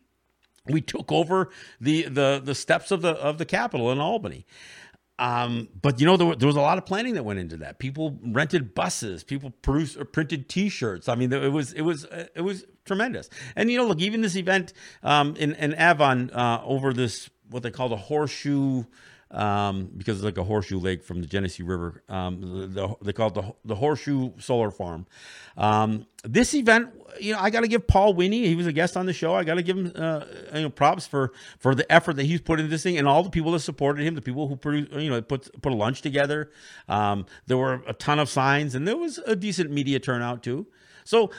[0.68, 4.46] we took over the the the steps of the of the Capitol in Albany.
[5.20, 7.78] Um, but you know there, there, was a lot of planning that went into that.
[7.78, 11.08] People rented buses, people produced or printed T-shirts.
[11.08, 13.30] I mean, it was it was it was tremendous.
[13.56, 17.62] And you know, look, even this event um, in in Avon uh, over this what
[17.62, 18.86] they call the horseshoe
[19.32, 22.04] um, because it's like a horseshoe lake from the Genesee River.
[22.10, 25.08] Um, the, the, they call it the, the Horseshoe Solar Farm.
[25.58, 26.90] Um, this event,
[27.20, 28.48] you know, I got to give Paul Winnie.
[28.48, 29.34] He was a guest on the show.
[29.34, 32.42] I got to give him uh, you know, props for for the effort that he's
[32.42, 35.10] put into this thing, and all the people that supported him, the people who you
[35.10, 36.52] know, put put a lunch together.
[36.90, 40.68] Um, there were a ton of signs, and there was a decent media turnout too.
[41.06, 41.32] So,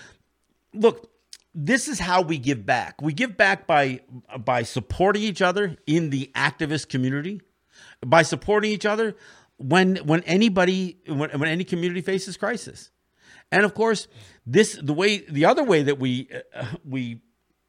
[0.72, 1.10] look,
[1.54, 3.02] this is how we give back.
[3.02, 4.00] We give back by
[4.38, 7.42] by supporting each other in the activist community
[8.04, 9.16] by supporting each other
[9.56, 12.90] when when anybody when, when any community faces crisis.
[13.50, 14.08] And of course,
[14.46, 17.20] this the way the other way that we uh, we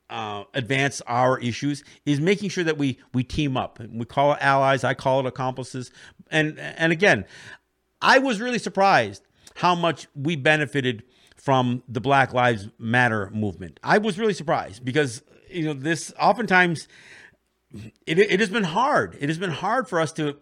[0.10, 3.80] uh, advance our issues is making sure that we we team up.
[3.80, 4.84] We call it allies.
[4.84, 5.92] I call it accomplices.
[6.32, 7.26] And and again,
[8.02, 9.24] I was really surprised
[9.56, 11.04] how much we benefited
[11.36, 13.80] from the Black Lives Matter movement.
[13.84, 16.88] I was really surprised because you know this oftentimes
[18.06, 19.18] it, it has been hard.
[19.20, 20.38] It has been hard for us to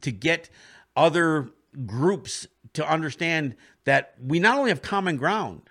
[0.00, 0.48] to get
[0.96, 1.50] other
[1.86, 5.62] groups to understand that we not only have common ground,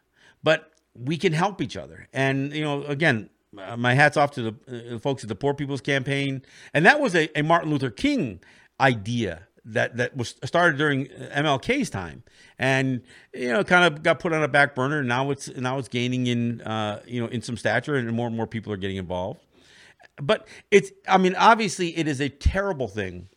[0.44, 2.08] but we can help each other.
[2.14, 5.54] And you know, again, uh, my hats off to the uh, folks at the Poor
[5.54, 6.42] People's Campaign,
[6.74, 8.42] and that was a, a Martin Luther King
[8.80, 12.24] idea that that was started during MLK's time,
[12.58, 13.02] and
[13.34, 15.00] you know, kind of got put on a back burner.
[15.00, 18.28] And now it's now it's gaining in uh, you know in some stature, and more
[18.28, 19.40] and more people are getting involved
[20.22, 23.28] but it's i mean obviously it is a terrible thing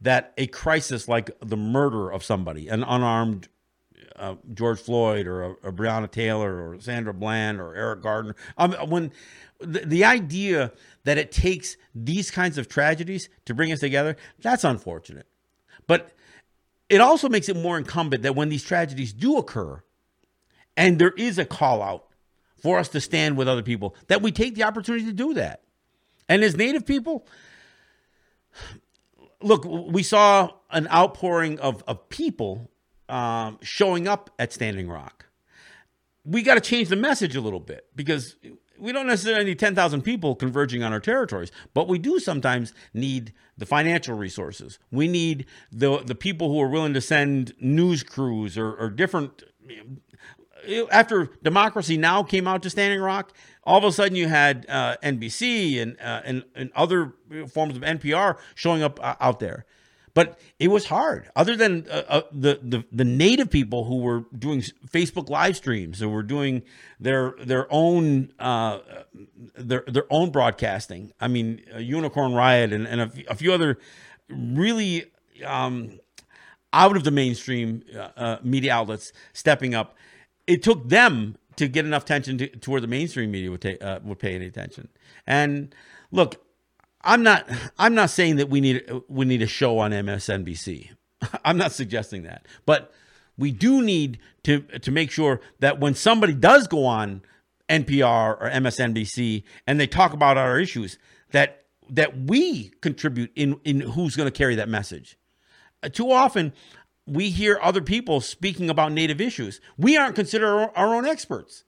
[0.00, 3.48] that a crisis like the murder of somebody an unarmed
[4.16, 8.72] uh, george floyd or a, a, breonna taylor or sandra bland or eric garner um,
[8.88, 9.10] when
[9.62, 10.72] the, the idea
[11.04, 15.26] that it takes these kinds of tragedies to bring us together that's unfortunate.
[15.86, 16.12] But
[16.88, 19.82] it also makes it more incumbent that when these tragedies do occur
[20.76, 22.06] and there is a call out
[22.56, 25.62] for us to stand with other people that we take the opportunity to do that
[26.32, 27.26] and as Native people,
[29.42, 32.70] look, we saw an outpouring of, of people
[33.10, 35.26] um, showing up at Standing Rock.
[36.24, 38.36] We got to change the message a little bit because
[38.78, 43.34] we don't necessarily need 10,000 people converging on our territories, but we do sometimes need
[43.58, 44.78] the financial resources.
[44.90, 49.42] We need the the people who are willing to send news crews or, or different.
[50.90, 53.32] After Democracy Now came out to Standing Rock,
[53.64, 57.14] all of a sudden you had uh, NBC and, uh, and and other
[57.48, 59.64] forms of NPR showing up uh, out there.
[60.14, 61.30] But it was hard.
[61.34, 66.00] Other than uh, uh, the, the the native people who were doing Facebook live streams,
[66.00, 66.62] who were doing
[67.00, 68.80] their their own uh,
[69.56, 71.12] their their own broadcasting.
[71.18, 73.78] I mean, Unicorn Riot and, and a, a few other
[74.28, 75.06] really
[75.46, 75.98] um,
[76.74, 77.82] out of the mainstream
[78.42, 79.96] media outlets stepping up.
[80.46, 83.82] It took them to get enough attention to, to where the mainstream media would take
[83.82, 84.88] uh, would pay any attention.
[85.26, 85.74] And
[86.10, 86.44] look,
[87.02, 87.48] I'm not
[87.78, 90.90] I'm not saying that we need we need a show on MSNBC.
[91.44, 92.46] I'm not suggesting that.
[92.66, 92.92] But
[93.36, 97.22] we do need to to make sure that when somebody does go on
[97.68, 100.98] NPR or MSNBC and they talk about our issues
[101.30, 105.18] that that we contribute in in who's going to carry that message.
[105.82, 106.52] Uh, too often
[107.06, 109.60] we hear other people speaking about native issues.
[109.76, 111.64] We aren't considered our, own experts.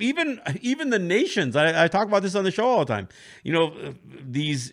[0.00, 3.08] Even even the nations I, I, talk about this on the show all the time.
[3.44, 4.72] You know these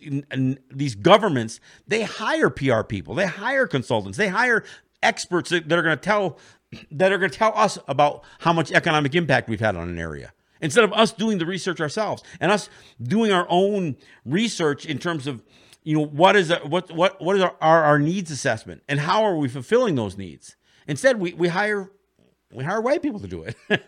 [0.68, 3.14] these governments they hire pr people.
[3.14, 4.18] They hire consultants.
[4.18, 4.64] They hire
[5.00, 6.38] experts that are going to tell
[6.90, 9.98] that are going to tell us about how much economic impact we've had on an
[9.98, 12.68] area instead of us doing the research ourselves and us
[13.00, 15.42] doing our own research in terms of
[15.88, 19.22] you know what is what what what is our, our, our needs assessment and how
[19.24, 21.90] are we fulfilling those needs instead we, we hire
[22.52, 23.56] we hire white people to do it.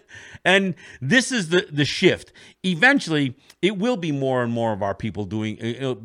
[0.44, 2.32] and this is the, the shift.
[2.62, 6.02] Eventually, it will be more and more of our people doing, you know,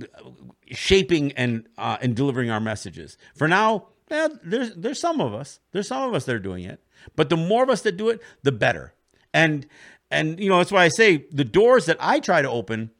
[0.71, 3.17] shaping and uh, and delivering our messages.
[3.35, 5.59] For now, eh, there's there's some of us.
[5.73, 6.81] There's some of us that are doing it.
[7.17, 8.93] But the more of us that do it, the better.
[9.33, 9.67] And
[10.09, 12.91] and you know that's why I say the doors that I try to open,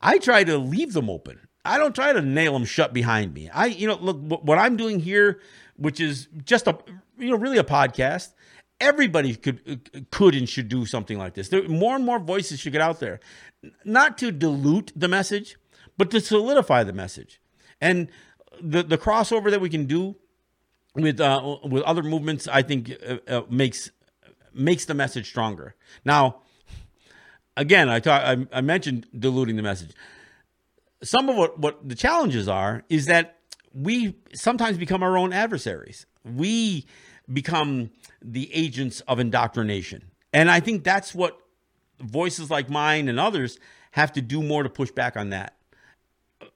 [0.00, 1.40] I try to leave them open.
[1.64, 3.48] I don't try to nail them shut behind me.
[3.50, 5.40] I you know look what I'm doing here,
[5.76, 6.78] which is just a
[7.18, 8.32] you know really a podcast
[8.80, 11.48] everybody could could and should do something like this.
[11.48, 13.20] There, more and more voices should get out there,
[13.84, 15.56] not to dilute the message,
[15.96, 17.40] but to solidify the message.
[17.80, 18.08] And
[18.60, 20.16] the the crossover that we can do
[20.94, 23.90] with uh, with other movements, I think, uh, uh, makes
[24.52, 25.74] makes the message stronger.
[26.04, 26.42] Now,
[27.56, 29.92] again, I talk, I, I mentioned diluting the message.
[31.04, 33.38] Some of what what the challenges are is that
[33.72, 36.06] we sometimes become our own adversaries.
[36.24, 36.86] We
[37.32, 37.90] become
[38.22, 40.10] the agents of indoctrination.
[40.32, 41.38] And I think that's what
[42.00, 43.58] voices like mine and others
[43.92, 45.56] have to do more to push back on that.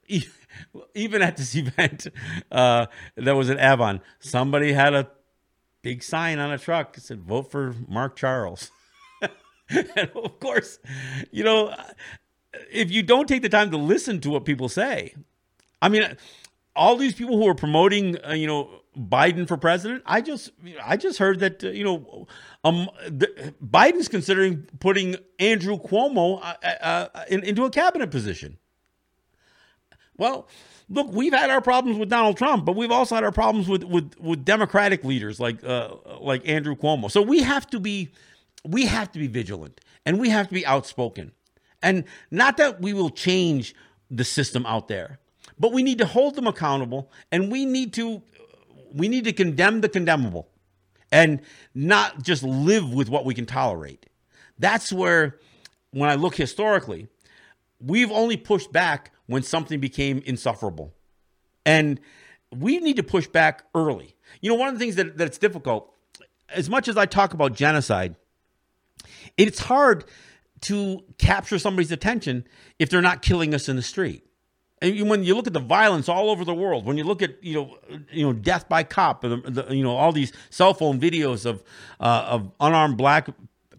[0.95, 2.09] Even at this event
[2.51, 2.87] uh,
[3.17, 5.09] that was at Avon, somebody had a
[5.83, 8.71] big sign on a truck that said, Vote for Mark Charles.
[9.71, 10.79] and of course,
[11.31, 11.75] you know,
[12.71, 15.15] if you don't take the time to listen to what people say,
[15.81, 16.17] I mean,
[16.75, 20.03] all these people who are promoting, uh, you know, Biden for president.
[20.07, 20.51] I just
[20.83, 22.27] I just heard that uh, you know
[22.65, 28.59] um the, Biden's considering putting Andrew Cuomo uh, uh, uh, in, into a cabinet position.
[30.17, 30.49] Well,
[30.89, 33.85] look, we've had our problems with Donald Trump, but we've also had our problems with
[33.85, 37.11] with with Democratic leaders like uh, like Andrew Cuomo.
[37.11, 38.11] So we have to be
[38.65, 41.33] we have to be vigilant and we have to be outspoken.
[41.83, 43.75] And not that we will change
[44.11, 45.19] the system out there,
[45.59, 48.23] but we need to hold them accountable and we need to
[48.95, 50.49] we need to condemn the condemnable
[51.13, 51.41] and
[51.75, 54.07] not just live with what we can tolerate.
[54.59, 55.39] That's where,
[55.91, 57.09] when I look historically,
[57.81, 60.93] we've only pushed back when something became insufferable.
[61.65, 62.01] And
[62.51, 64.15] we need to push back early.
[64.41, 65.95] You know, one of the things that, that's difficult,
[66.49, 68.17] as much as I talk about genocide,
[69.37, 70.05] it's hard
[70.63, 72.47] to capture somebody's attention
[72.79, 74.25] if they're not killing us in the street.
[74.81, 77.43] And when you look at the violence all over the world, when you look at
[77.43, 77.79] you know
[78.13, 81.63] you know death by cop, the, the, you know all these cell phone videos of
[82.01, 83.29] uh, of unarmed black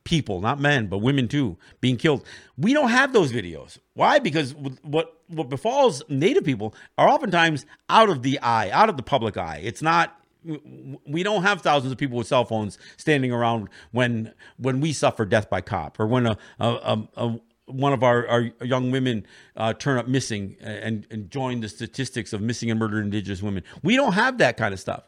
[0.03, 2.25] people, not men but women too, being killed,
[2.57, 3.77] we don't have those videos.
[3.93, 4.19] Why?
[4.19, 9.03] Because what what befalls Native people are oftentimes out of the eye, out of the
[9.03, 9.61] public eye.
[9.63, 10.15] It's not.
[10.43, 15.25] We don't have thousands of people with cell phones standing around when when we suffer
[15.25, 19.25] death by cop or when a a, a, one of our, our young women
[19.55, 23.63] uh, turn up missing and, and join the statistics of missing and murdered indigenous women.
[23.83, 25.03] We don't have that kind of stuff.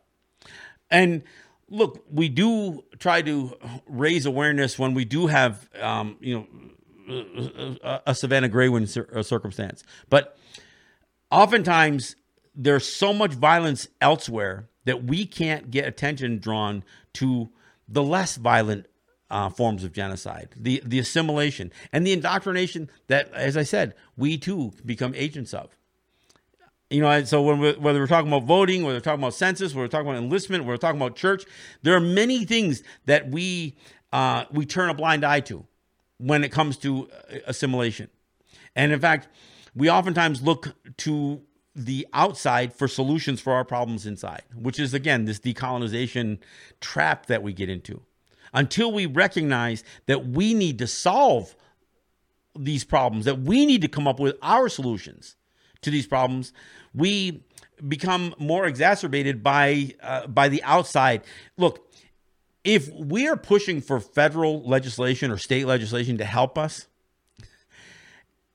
[0.89, 1.23] And
[1.69, 3.57] look, we do try to
[3.87, 6.47] raise awareness when we do have, um, you know,
[7.83, 9.83] a, a Savanna Greywind circumstance.
[10.09, 10.37] But
[11.31, 12.15] oftentimes
[12.55, 17.49] there's so much violence elsewhere that we can't get attention drawn to
[17.87, 18.87] the less violent
[19.29, 24.37] uh, forms of genocide, the the assimilation and the indoctrination that, as I said, we
[24.37, 25.69] too become agents of.
[26.89, 29.73] You know, so when we're, whether we're talking about voting, whether we're talking about census,
[29.73, 31.45] whether we're talking about enlistment, whether we're talking about church,
[31.81, 33.77] there are many things that we
[34.11, 35.65] uh, we turn a blind eye to
[36.17, 38.09] when it comes to uh, assimilation.
[38.75, 39.29] And in fact,
[39.73, 41.41] we oftentimes look to
[41.75, 46.37] the outside for solutions for our problems inside, which is again this decolonization
[46.79, 48.01] trap that we get into.
[48.53, 51.55] Until we recognize that we need to solve
[52.57, 55.37] these problems, that we need to come up with our solutions
[55.81, 56.51] to these problems,
[56.93, 57.45] we
[57.87, 61.23] become more exacerbated by uh, by the outside.
[61.57, 61.87] Look,
[62.63, 66.87] if we are pushing for federal legislation or state legislation to help us,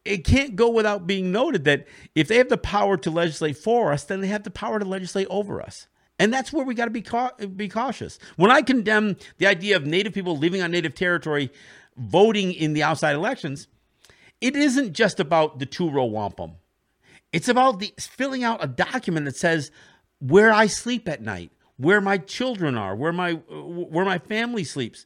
[0.06, 3.92] it can't go without being noted that if they have the power to legislate for
[3.92, 5.86] us, then they have the power to legislate over us.
[6.18, 7.04] And that's where we got to be
[7.46, 8.18] be cautious.
[8.36, 11.50] When I condemn the idea of native people living on native territory
[11.96, 13.68] voting in the outside elections,
[14.40, 16.52] it isn't just about the two row wampum.
[17.32, 19.70] It's about the filling out a document that says
[20.20, 25.04] where I sleep at night, where my children are, where my where my family sleeps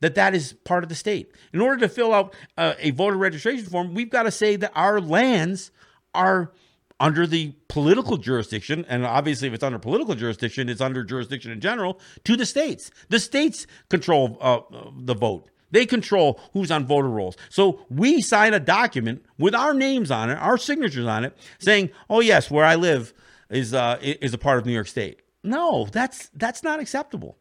[0.00, 1.30] that that is part of the state.
[1.52, 4.72] In order to fill out uh, a voter registration form, we've got to say that
[4.74, 5.70] our lands
[6.14, 6.52] are
[6.98, 11.60] under the political jurisdiction, and obviously, if it's under political jurisdiction, it's under jurisdiction in
[11.60, 12.90] general to the states.
[13.08, 14.60] The states control uh,
[14.98, 15.50] the vote.
[15.70, 17.36] They control who's on voter rolls.
[17.50, 21.90] So we sign a document with our names on it, our signatures on it, saying,
[22.08, 23.12] "Oh yes, where I live
[23.50, 27.36] is uh, is a part of New York State." No, that's that's not acceptable.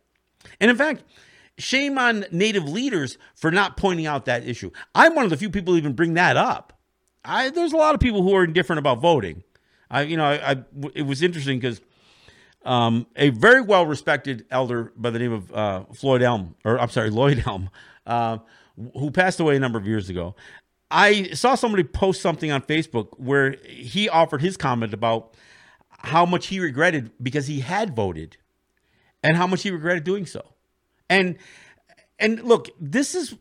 [0.59, 1.03] And in fact,
[1.57, 4.71] Shame on native leaders for not pointing out that issue.
[4.93, 6.73] I'm one of the few people who even bring that up.
[7.23, 9.43] I, there's a lot of people who are indifferent about voting.
[9.89, 11.81] I, you know, I, I it was interesting because
[12.65, 16.89] um, a very well respected elder by the name of uh, Floyd Elm, or I'm
[16.89, 17.69] sorry, Lloyd Elm,
[18.05, 18.39] uh,
[18.93, 20.35] who passed away a number of years ago.
[20.91, 25.35] I saw somebody post something on Facebook where he offered his comment about
[25.89, 28.37] how much he regretted because he had voted
[29.23, 30.54] and how much he regretted doing so.
[31.09, 31.37] And
[32.19, 33.35] and look, this is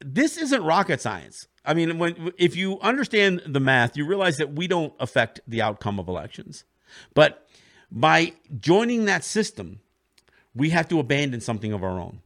[0.00, 1.46] this isn't rocket science.
[1.64, 5.62] I mean, when if you understand the math, you realize that we don't affect the
[5.62, 6.64] outcome of elections.
[7.14, 7.46] But
[7.90, 9.80] by joining that system,
[10.54, 12.20] we have to abandon something of our own.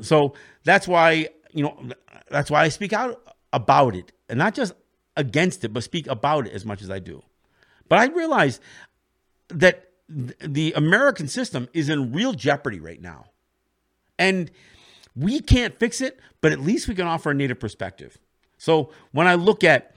[0.00, 0.34] So
[0.64, 1.90] that's why, you know,
[2.30, 3.20] that's why I speak out
[3.52, 4.72] about it and not just
[5.16, 7.22] against it, but speak about it as much as I do.
[7.88, 8.60] But I realize
[9.48, 13.26] that the American system is in real jeopardy right now.
[14.20, 14.50] And
[15.16, 18.18] we can't fix it, but at least we can offer a native perspective.
[18.58, 19.96] So when I look at,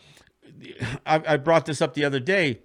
[1.05, 2.61] I, I brought this up the other day,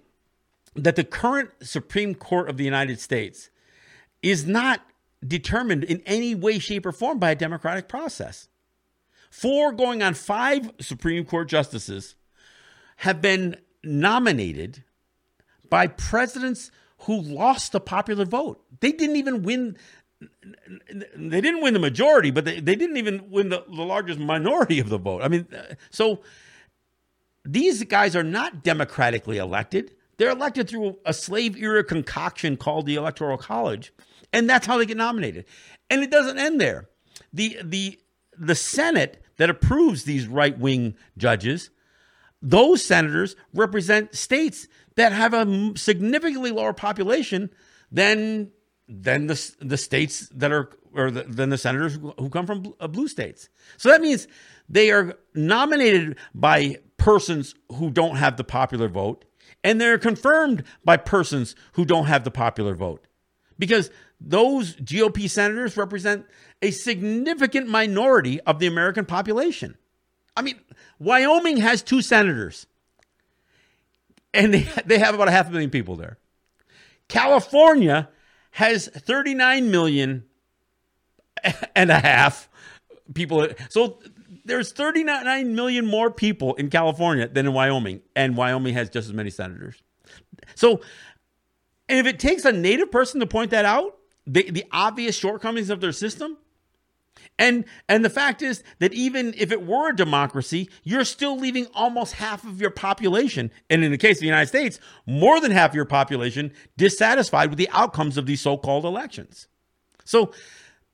[0.75, 3.49] that the current Supreme Court of the United States
[4.23, 4.81] is not
[5.25, 8.47] determined in any way, shape, or form by a democratic process.
[9.29, 12.15] Four going on five Supreme Court justices
[12.97, 14.83] have been nominated
[15.69, 18.63] by presidents who lost the popular vote.
[18.79, 19.77] They didn't even win
[21.15, 24.79] they didn't win the majority, but they, they didn't even win the, the largest minority
[24.79, 25.21] of the vote.
[25.21, 26.21] I mean, uh, so
[27.45, 29.95] these guys are not democratically elected.
[30.17, 33.93] They're elected through a slave era concoction called the Electoral College,
[34.33, 35.45] and that's how they get nominated.
[35.89, 36.89] And it doesn't end there.
[37.31, 37.99] The the
[38.37, 41.69] the Senate that approves these right wing judges,
[42.41, 47.49] those senators represent states that have a significantly lower population
[47.89, 48.51] than
[48.89, 52.87] than the the states that are or the, than the senators who come from uh,
[52.87, 53.47] blue states.
[53.77, 54.27] So that means
[54.67, 59.25] they are nominated by persons who don't have the popular vote
[59.63, 63.05] and they're confirmed by persons who don't have the popular vote.
[63.57, 66.25] Because those GOP senators represent
[66.61, 69.77] a significant minority of the American population.
[70.35, 70.59] I mean,
[70.97, 72.67] Wyoming has two senators,
[74.33, 76.17] and they, they have about a half a million people there.
[77.09, 78.09] California
[78.51, 80.25] has 39 million
[81.75, 82.49] and a half
[83.13, 83.47] people.
[83.69, 83.99] So
[84.45, 89.13] there's 39 million more people in California than in Wyoming, and Wyoming has just as
[89.13, 89.81] many senators.
[90.55, 90.81] So,
[91.87, 95.69] and if it takes a native person to point that out, the, the obvious shortcomings
[95.69, 96.37] of their system,
[97.39, 101.67] and and the fact is that even if it were a democracy, you're still leaving
[101.73, 105.51] almost half of your population, and in the case of the United States, more than
[105.51, 109.47] half of your population dissatisfied with the outcomes of these so-called elections.
[110.03, 110.33] So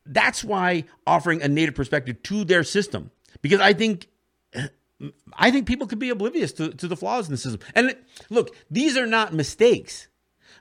[0.06, 3.10] that's why offering a native perspective to their system,
[3.42, 4.08] because I think
[5.34, 7.60] I think people could be oblivious to, to the flaws in the system.
[7.74, 7.96] And
[8.30, 10.08] look, these are not mistakes.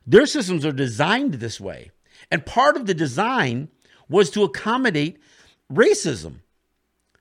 [0.07, 1.91] Their systems are designed this way.
[2.30, 3.68] And part of the design
[4.09, 5.18] was to accommodate
[5.73, 6.41] racism.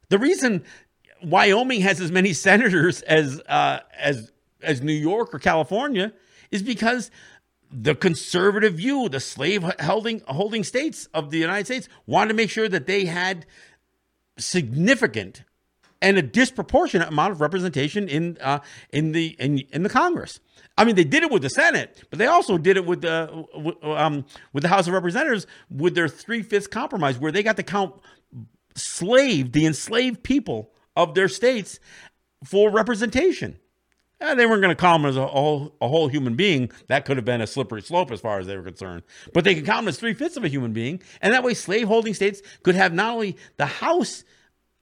[0.10, 0.64] The reason
[1.24, 4.32] Wyoming has as many senators as uh, as
[4.62, 6.14] as New York or California
[6.52, 7.12] is because
[7.72, 12.50] the conservative view, the slave holding holding states of the United States wanted to make
[12.50, 13.46] sure that they had
[14.38, 15.44] significant
[16.02, 18.60] and a disproportionate amount of representation in uh,
[18.92, 20.40] in the in, in the Congress.
[20.78, 23.46] I mean, they did it with the Senate, but they also did it with the
[23.82, 27.64] um, with the House of Representatives with their three fifths compromise, where they got to
[27.64, 27.96] count
[28.76, 31.80] slave the enslaved people of their states
[32.44, 33.58] for representation.
[34.20, 36.72] And they weren't going to count them as a whole, a whole human being.
[36.88, 39.04] That could have been a slippery slope as far as they were concerned.
[39.34, 41.02] But they could count them as three fifths of a human being.
[41.22, 44.24] And that way, slaveholding states could have not only the House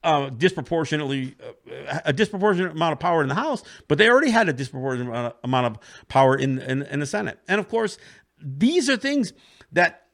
[0.04, 4.48] uh, disproportionately uh, a disproportionate amount of power in the House, but they already had
[4.48, 5.78] a disproportionate amount of
[6.08, 7.38] power in, in, in the Senate.
[7.48, 7.98] And of course,
[8.40, 9.32] these are things
[9.72, 10.06] that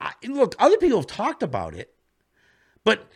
[0.00, 1.94] I, look other people have talked about it,
[2.84, 3.06] but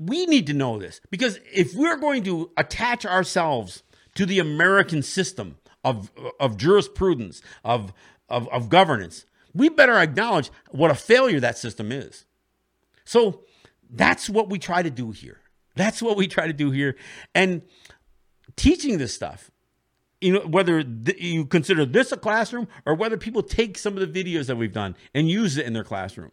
[0.00, 3.82] we need to know this because if we're going to attach ourselves
[4.14, 7.92] to the American system of of jurisprudence of
[8.28, 12.24] of, of governance, we better acknowledge what a failure that system is.
[13.04, 13.42] So
[13.90, 15.40] that's what we try to do here.
[15.76, 16.96] That's what we try to do here.
[17.34, 17.62] And
[18.56, 19.50] teaching this stuff,
[20.20, 24.00] you know, whether th- you consider this a classroom or whether people take some of
[24.00, 26.30] the videos that we've done and use it in their classroom.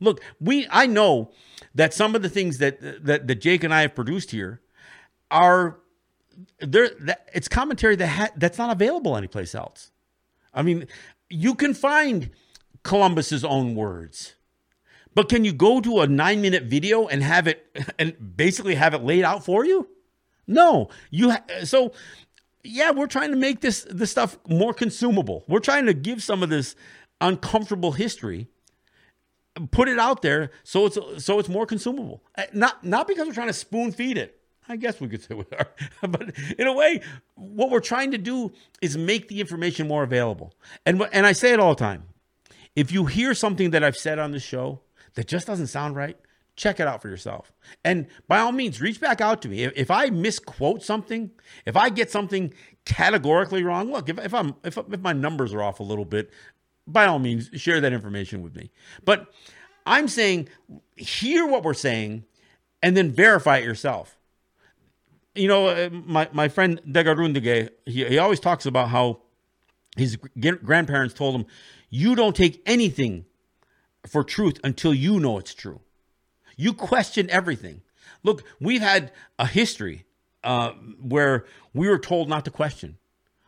[0.00, 1.32] Look, we I know
[1.74, 4.60] that some of the things that that, that Jake and I have produced here
[5.30, 5.78] are
[6.58, 6.90] there
[7.32, 9.90] it's commentary that ha- that's not available anyplace else.
[10.52, 10.86] I mean,
[11.28, 12.30] you can find
[12.82, 14.34] Columbus's own words.
[15.14, 17.64] But can you go to a 9-minute video and have it
[17.98, 19.88] and basically have it laid out for you?
[20.46, 20.88] No.
[21.10, 21.92] You ha- so
[22.64, 25.44] yeah, we're trying to make this this stuff more consumable.
[25.46, 26.74] We're trying to give some of this
[27.20, 28.48] uncomfortable history
[29.70, 32.22] put it out there so it's so it's more consumable.
[32.36, 34.40] Uh, not not because we're trying to spoon feed it.
[34.68, 35.68] I guess we could say we are,
[36.08, 37.02] but in a way,
[37.34, 40.54] what we're trying to do is make the information more available.
[40.86, 42.04] And and I say it all the time.
[42.74, 44.80] If you hear something that I've said on the show
[45.14, 46.18] that just doesn't sound right,
[46.56, 47.52] check it out for yourself.
[47.84, 49.64] And by all means, reach back out to me.
[49.64, 51.30] If, if I misquote something,
[51.66, 52.52] if I get something
[52.84, 56.30] categorically wrong, look, if, if I'm if, if my numbers are off a little bit,
[56.86, 58.70] by all means, share that information with me.
[59.04, 59.32] But
[59.86, 60.48] I'm saying,
[60.96, 62.24] hear what we're saying
[62.82, 64.16] and then verify it yourself.
[65.34, 69.20] You know, uh, my, my friend Degarundige, he, he always talks about how
[69.96, 71.46] his grandparents told him,
[71.90, 73.24] You don't take anything
[74.06, 75.80] for truth until you know it's true.
[76.56, 77.82] You question everything.
[78.22, 80.04] Look, we've had a history
[80.44, 80.70] uh,
[81.00, 82.98] where we were told not to question.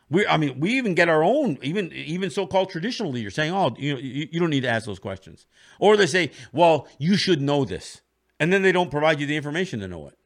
[0.09, 3.75] We, I mean, we even get our own, even even so-called traditional leaders saying, "Oh,
[3.77, 5.45] you you, you don't need to ask those questions,"
[5.79, 8.01] or they say, "Well, you should know this,"
[8.39, 10.17] and then they don't provide you the information to know it.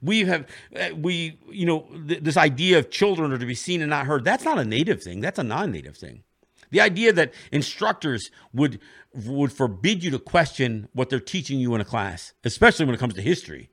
[0.00, 3.82] We have, uh, we, you know, th- this idea of children are to be seen
[3.82, 4.24] and not heard.
[4.24, 5.20] That's not a native thing.
[5.20, 6.22] That's a non-native thing.
[6.70, 8.80] The idea that instructors would
[9.14, 12.98] would forbid you to question what they're teaching you in a class, especially when it
[12.98, 13.68] comes to history,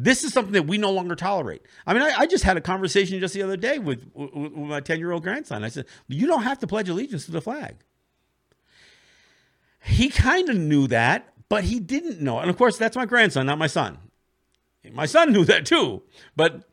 [0.00, 1.62] this is something that we no longer tolerate.
[1.84, 4.52] I mean, I, I just had a conversation just the other day with, with, with
[4.52, 5.64] my 10 year old grandson.
[5.64, 7.76] I said, You don't have to pledge allegiance to the flag.
[9.82, 12.38] He kind of knew that, but he didn't know.
[12.38, 13.98] And of course, that's my grandson, not my son.
[14.92, 16.02] My son knew that too.
[16.36, 16.68] But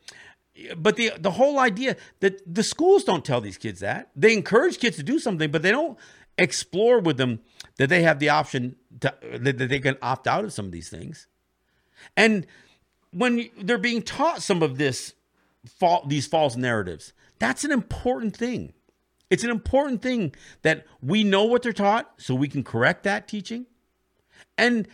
[0.78, 4.12] but the the whole idea that the schools don't tell these kids that.
[4.16, 5.98] They encourage kids to do something, but they don't
[6.38, 7.40] explore with them
[7.78, 10.72] that they have the option to, that, that they can opt out of some of
[10.72, 11.28] these things.
[12.16, 12.46] And
[13.16, 15.14] when they're being taught some of this
[16.08, 18.74] these false narratives, that's an important thing.
[19.30, 23.28] It's an important thing that we know what they're taught so we can correct that
[23.28, 23.66] teaching.
[24.58, 24.88] And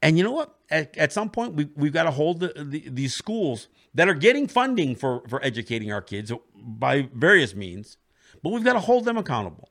[0.00, 0.56] and you know what?
[0.70, 4.14] At, at some point, we, we've got to hold the, the, these schools that are
[4.14, 7.98] getting funding for, for educating our kids by various means,
[8.42, 9.68] but we've got to hold them accountable.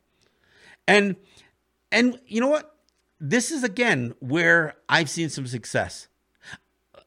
[0.87, 1.15] And
[1.91, 2.75] and you know what?
[3.19, 6.07] This is again where I've seen some success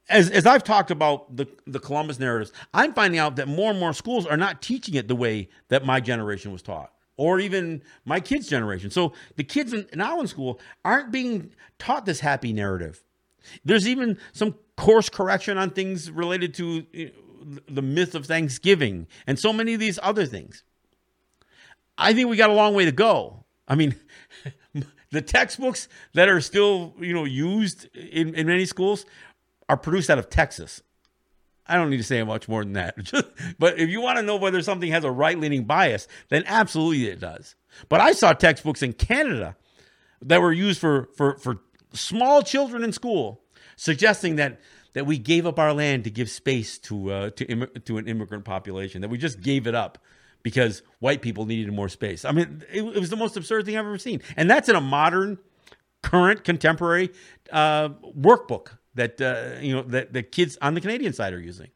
[0.08, 3.80] as, as I've talked about the, the Columbus narratives, I'm finding out that more and
[3.80, 7.82] more schools are not teaching it the way that my generation was taught, or even
[8.04, 8.90] my kids' generation.
[8.90, 13.02] So the kids in, now in school aren't being taught this happy narrative.
[13.64, 17.10] There's even some course correction on things related to know,
[17.68, 20.64] the myth of Thanksgiving and so many of these other things.
[21.96, 23.44] I think we got a long way to go.
[23.68, 23.94] I mean,
[25.10, 29.06] the textbooks that are still you know used in, in many schools
[29.68, 30.82] are produced out of Texas.
[31.66, 32.96] I don't need to say much more than that.
[33.58, 37.06] but if you want to know whether something has a right leaning bias, then absolutely
[37.06, 37.54] it does.
[37.88, 39.56] But I saw textbooks in Canada
[40.20, 41.60] that were used for, for, for
[41.92, 43.42] small children in school
[43.76, 44.60] suggesting that
[44.92, 48.06] that we gave up our land to give space to uh, to Im- to an
[48.06, 49.98] immigrant population, that we just gave it up
[50.42, 52.24] because white people needed more space.
[52.24, 54.76] I mean, it, it was the most absurd thing I've ever seen, and that's in
[54.76, 55.38] a modern,
[56.02, 57.10] current, contemporary
[57.50, 61.70] uh, workbook that uh, you know that the kids on the Canadian side are using.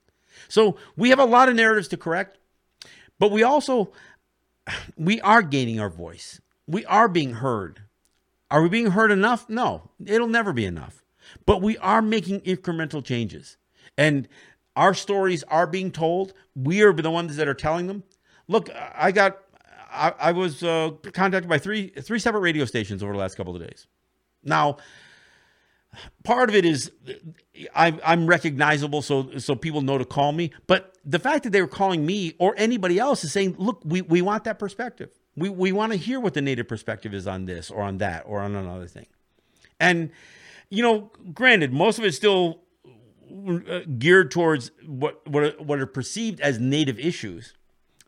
[0.49, 2.39] So we have a lot of narratives to correct,
[3.19, 3.93] but we also
[4.97, 6.41] we are gaining our voice.
[6.67, 7.83] We are being heard.
[8.51, 9.49] Are we being heard enough?
[9.49, 11.05] No, it'll never be enough.
[11.45, 13.59] But we are making incremental changes.
[13.99, 14.29] And
[14.75, 16.33] our stories are being told.
[16.55, 18.05] We are the ones that are telling them.
[18.47, 19.39] Look, I got
[19.91, 23.55] I, I was uh, contacted by three three separate radio stations over the last couple
[23.55, 23.87] of days.
[24.45, 24.79] Now,
[26.25, 26.93] part of it is
[27.75, 30.53] I'm, I'm recognizable, so so people know to call me.
[30.67, 34.03] But the fact that they were calling me or anybody else is saying, "Look, we,
[34.03, 35.11] we want that perspective.
[35.37, 38.25] We we want to hear what the native perspective is on this or on that
[38.27, 39.07] or on another thing."
[39.81, 40.11] And
[40.71, 42.61] you know, granted, most of it's still
[43.69, 47.55] uh, geared towards what what what are perceived as native issues,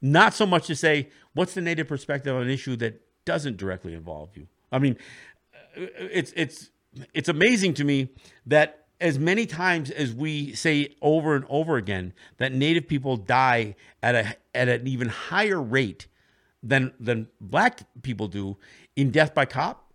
[0.00, 3.94] not so much to say what's the native perspective on an issue that doesn't directly
[3.94, 4.46] involve you.
[4.72, 4.96] I mean,
[5.76, 6.70] uh, it's it's
[7.14, 8.08] it's amazing to me
[8.46, 13.74] that as many times as we say over and over again that native people die
[14.02, 16.06] at a at an even higher rate
[16.62, 18.56] than than black people do
[18.96, 19.90] in death by cop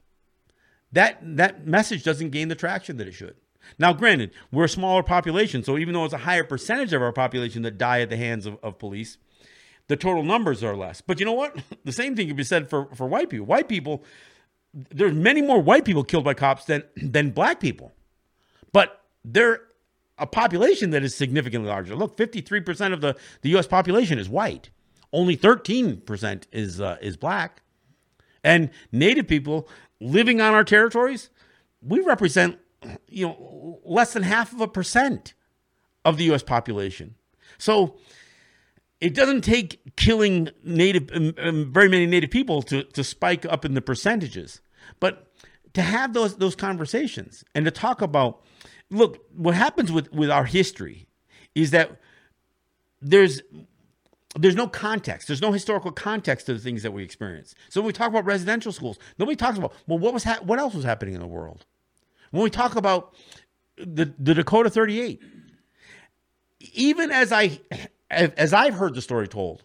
[0.92, 3.36] that that message doesn't gain the traction that it should.
[3.78, 7.14] Now granted we're a smaller population so even though it's a higher percentage of our
[7.14, 9.18] population that die at the hands of, of police
[9.88, 11.02] the total numbers are less.
[11.02, 11.56] But you know what?
[11.86, 13.46] The same thing can be said for for white people.
[13.46, 14.04] White people
[14.76, 17.94] there's many more white people killed by cops than than black people,
[18.74, 19.62] but they're
[20.18, 21.96] a population that is significantly larger.
[21.96, 23.68] Look, 53% of the, the U.S.
[23.68, 24.70] population is white.
[25.12, 27.62] Only 13% is uh, is black.
[28.44, 29.68] And Native people
[30.00, 31.30] living on our territories,
[31.82, 32.60] we represent
[33.08, 35.34] you know less than half of a percent
[36.04, 36.44] of the U.S.
[36.44, 37.16] population.
[37.58, 37.96] So
[39.00, 43.64] it doesn't take killing native um, um, very many native people to to spike up
[43.64, 44.62] in the percentages.
[45.00, 45.32] But
[45.74, 48.42] to have those those conversations and to talk about
[48.90, 51.08] look, what happens with, with our history
[51.54, 52.00] is that
[53.02, 53.42] there's
[54.38, 55.28] there's no context.
[55.28, 57.56] There's no historical context to the things that we experience.
[57.70, 60.60] So when we talk about residential schools, nobody talks about well, what was ha- what
[60.60, 61.66] else was happening in the world.
[62.32, 63.16] When we talk about
[63.78, 65.22] the the Dakota 38,
[66.74, 67.60] even as I
[68.10, 69.64] as I've heard the story told,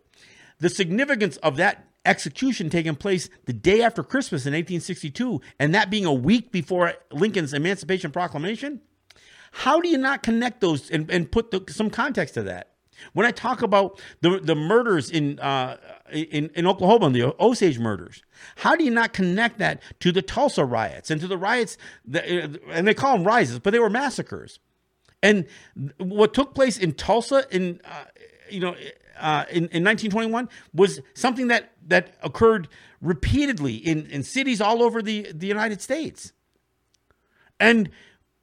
[0.59, 5.91] the significance of that execution taking place the day after Christmas in 1862, and that
[5.91, 8.81] being a week before Lincoln's Emancipation Proclamation,
[9.53, 12.69] how do you not connect those and, and put the, some context to that?
[13.15, 15.79] When I talk about the the murders in uh,
[16.13, 18.23] in, in Oklahoma, the Osage murders,
[18.57, 22.27] how do you not connect that to the Tulsa riots and to the riots that,
[22.69, 24.59] and they call them rises, but they were massacres.
[25.23, 25.47] And
[25.99, 28.05] what took place in Tulsa in uh,
[28.51, 28.75] you know
[29.19, 32.69] uh, in, in 1921 was something that that occurred
[33.01, 36.33] repeatedly in, in cities all over the, the United States.
[37.59, 37.91] And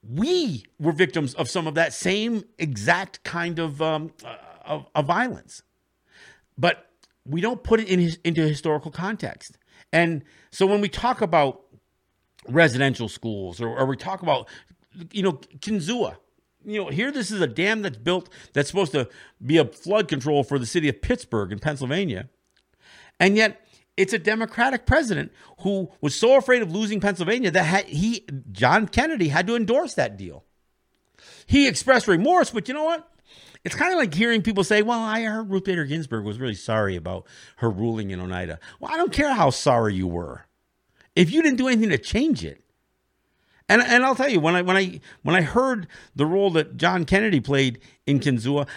[0.08, 5.06] we were victims of some of that same exact kind of, um, uh, of, of,
[5.06, 5.64] violence.
[6.58, 6.90] But
[7.26, 9.58] we don't put it in his, into historical context.
[9.92, 11.64] And so when we talk about
[12.48, 14.48] residential schools or, or we talk about,
[15.12, 16.18] you know, Kinzua,
[16.68, 19.10] you know, here this is a dam that's built that's supposed to
[19.44, 22.28] be a flood control for the city of Pittsburgh in Pennsylvania.
[23.20, 23.66] And yet
[23.96, 29.30] it's a Democratic president who was so afraid of losing Pennsylvania that he, John Kennedy,
[29.30, 30.44] had to endorse that deal.
[31.46, 33.10] He expressed remorse, but you know what?
[33.64, 36.54] It's kind of like hearing people say, well, I heard Ruth Bader Ginsburg was really
[36.54, 37.26] sorry about
[37.58, 38.60] her ruling in Oneida.
[38.80, 40.46] Well, I don't care how sorry you were.
[41.16, 42.64] If you didn't do anything to change it,
[43.70, 46.78] and and I'll tell you when I when I when I heard the role that
[46.78, 48.68] John Kennedy played in Kinzua,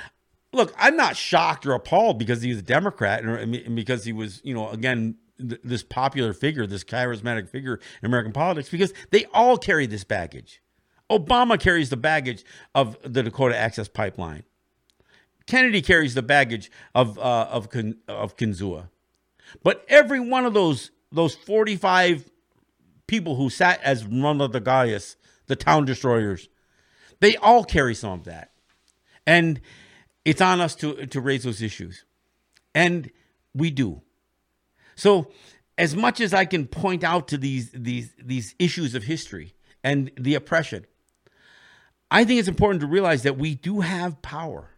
[0.52, 4.54] look, I'm not shocked or appalled because he's a Democrat and because he was, you
[4.54, 9.86] know, again this popular figure, this charismatic figure in American politics, because they all carry
[9.86, 10.60] this baggage.
[11.10, 14.44] Obama carries the baggage of the Dakota Access Pipeline.
[15.46, 17.68] Kennedy carries the baggage of uh, of
[18.08, 18.88] of Kinzua.
[19.62, 22.30] But every one of those those 45
[23.10, 25.16] people who sat as Ronaldagayas, the Gaius,
[25.48, 26.48] the town destroyers,
[27.18, 28.52] they all carry some of that.
[29.26, 29.60] And
[30.24, 32.04] it's on us to, to raise those issues.
[32.72, 33.10] And
[33.52, 34.02] we do.
[34.94, 35.32] So
[35.76, 40.12] as much as I can point out to these these these issues of history and
[40.16, 40.86] the oppression,
[42.12, 44.70] I think it's important to realize that we do have power.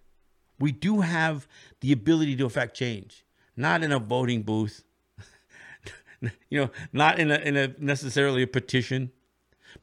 [0.58, 1.46] We do have
[1.80, 3.26] the ability to affect change,
[3.56, 4.84] not in a voting booth,
[6.48, 9.10] you know, not in a, in a necessarily a petition,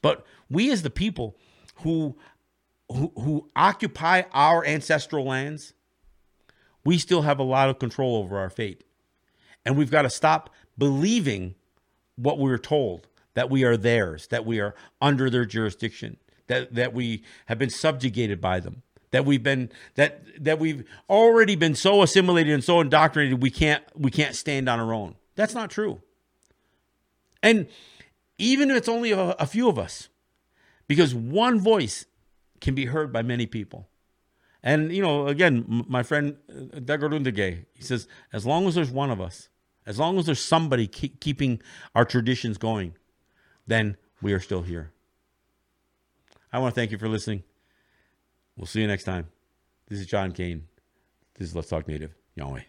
[0.01, 1.35] but we as the people
[1.77, 2.17] who
[2.91, 5.73] who, who occupy our ancestral lands,
[6.83, 8.83] we still have a lot of control over our fate.
[9.65, 11.55] And we've got to stop believing
[12.15, 16.17] what we we're told that we are theirs, that we are under their jurisdiction,
[16.47, 18.81] that, that we have been subjugated by them,
[19.11, 23.83] that we've been that that we've already been so assimilated and so indoctrinated we can't
[23.95, 25.15] we can't stand on our own.
[25.35, 26.01] That's not true.
[27.41, 27.67] And
[28.37, 30.09] even if it's only a, a few of us,
[30.87, 32.05] because one voice
[32.59, 33.87] can be heard by many people.
[34.61, 39.09] And you know, again, my friend uh, Dagarundage, he says, as long as there's one
[39.09, 39.49] of us,
[39.85, 41.61] as long as there's somebody keep, keeping
[41.95, 42.95] our traditions going,
[43.67, 44.91] then we are still here.
[46.51, 47.43] I want to thank you for listening.
[48.57, 49.29] We'll see you next time.
[49.87, 50.67] This is John Kane.
[51.37, 52.13] This is Let's Talk Native.
[52.35, 52.63] Yahweh.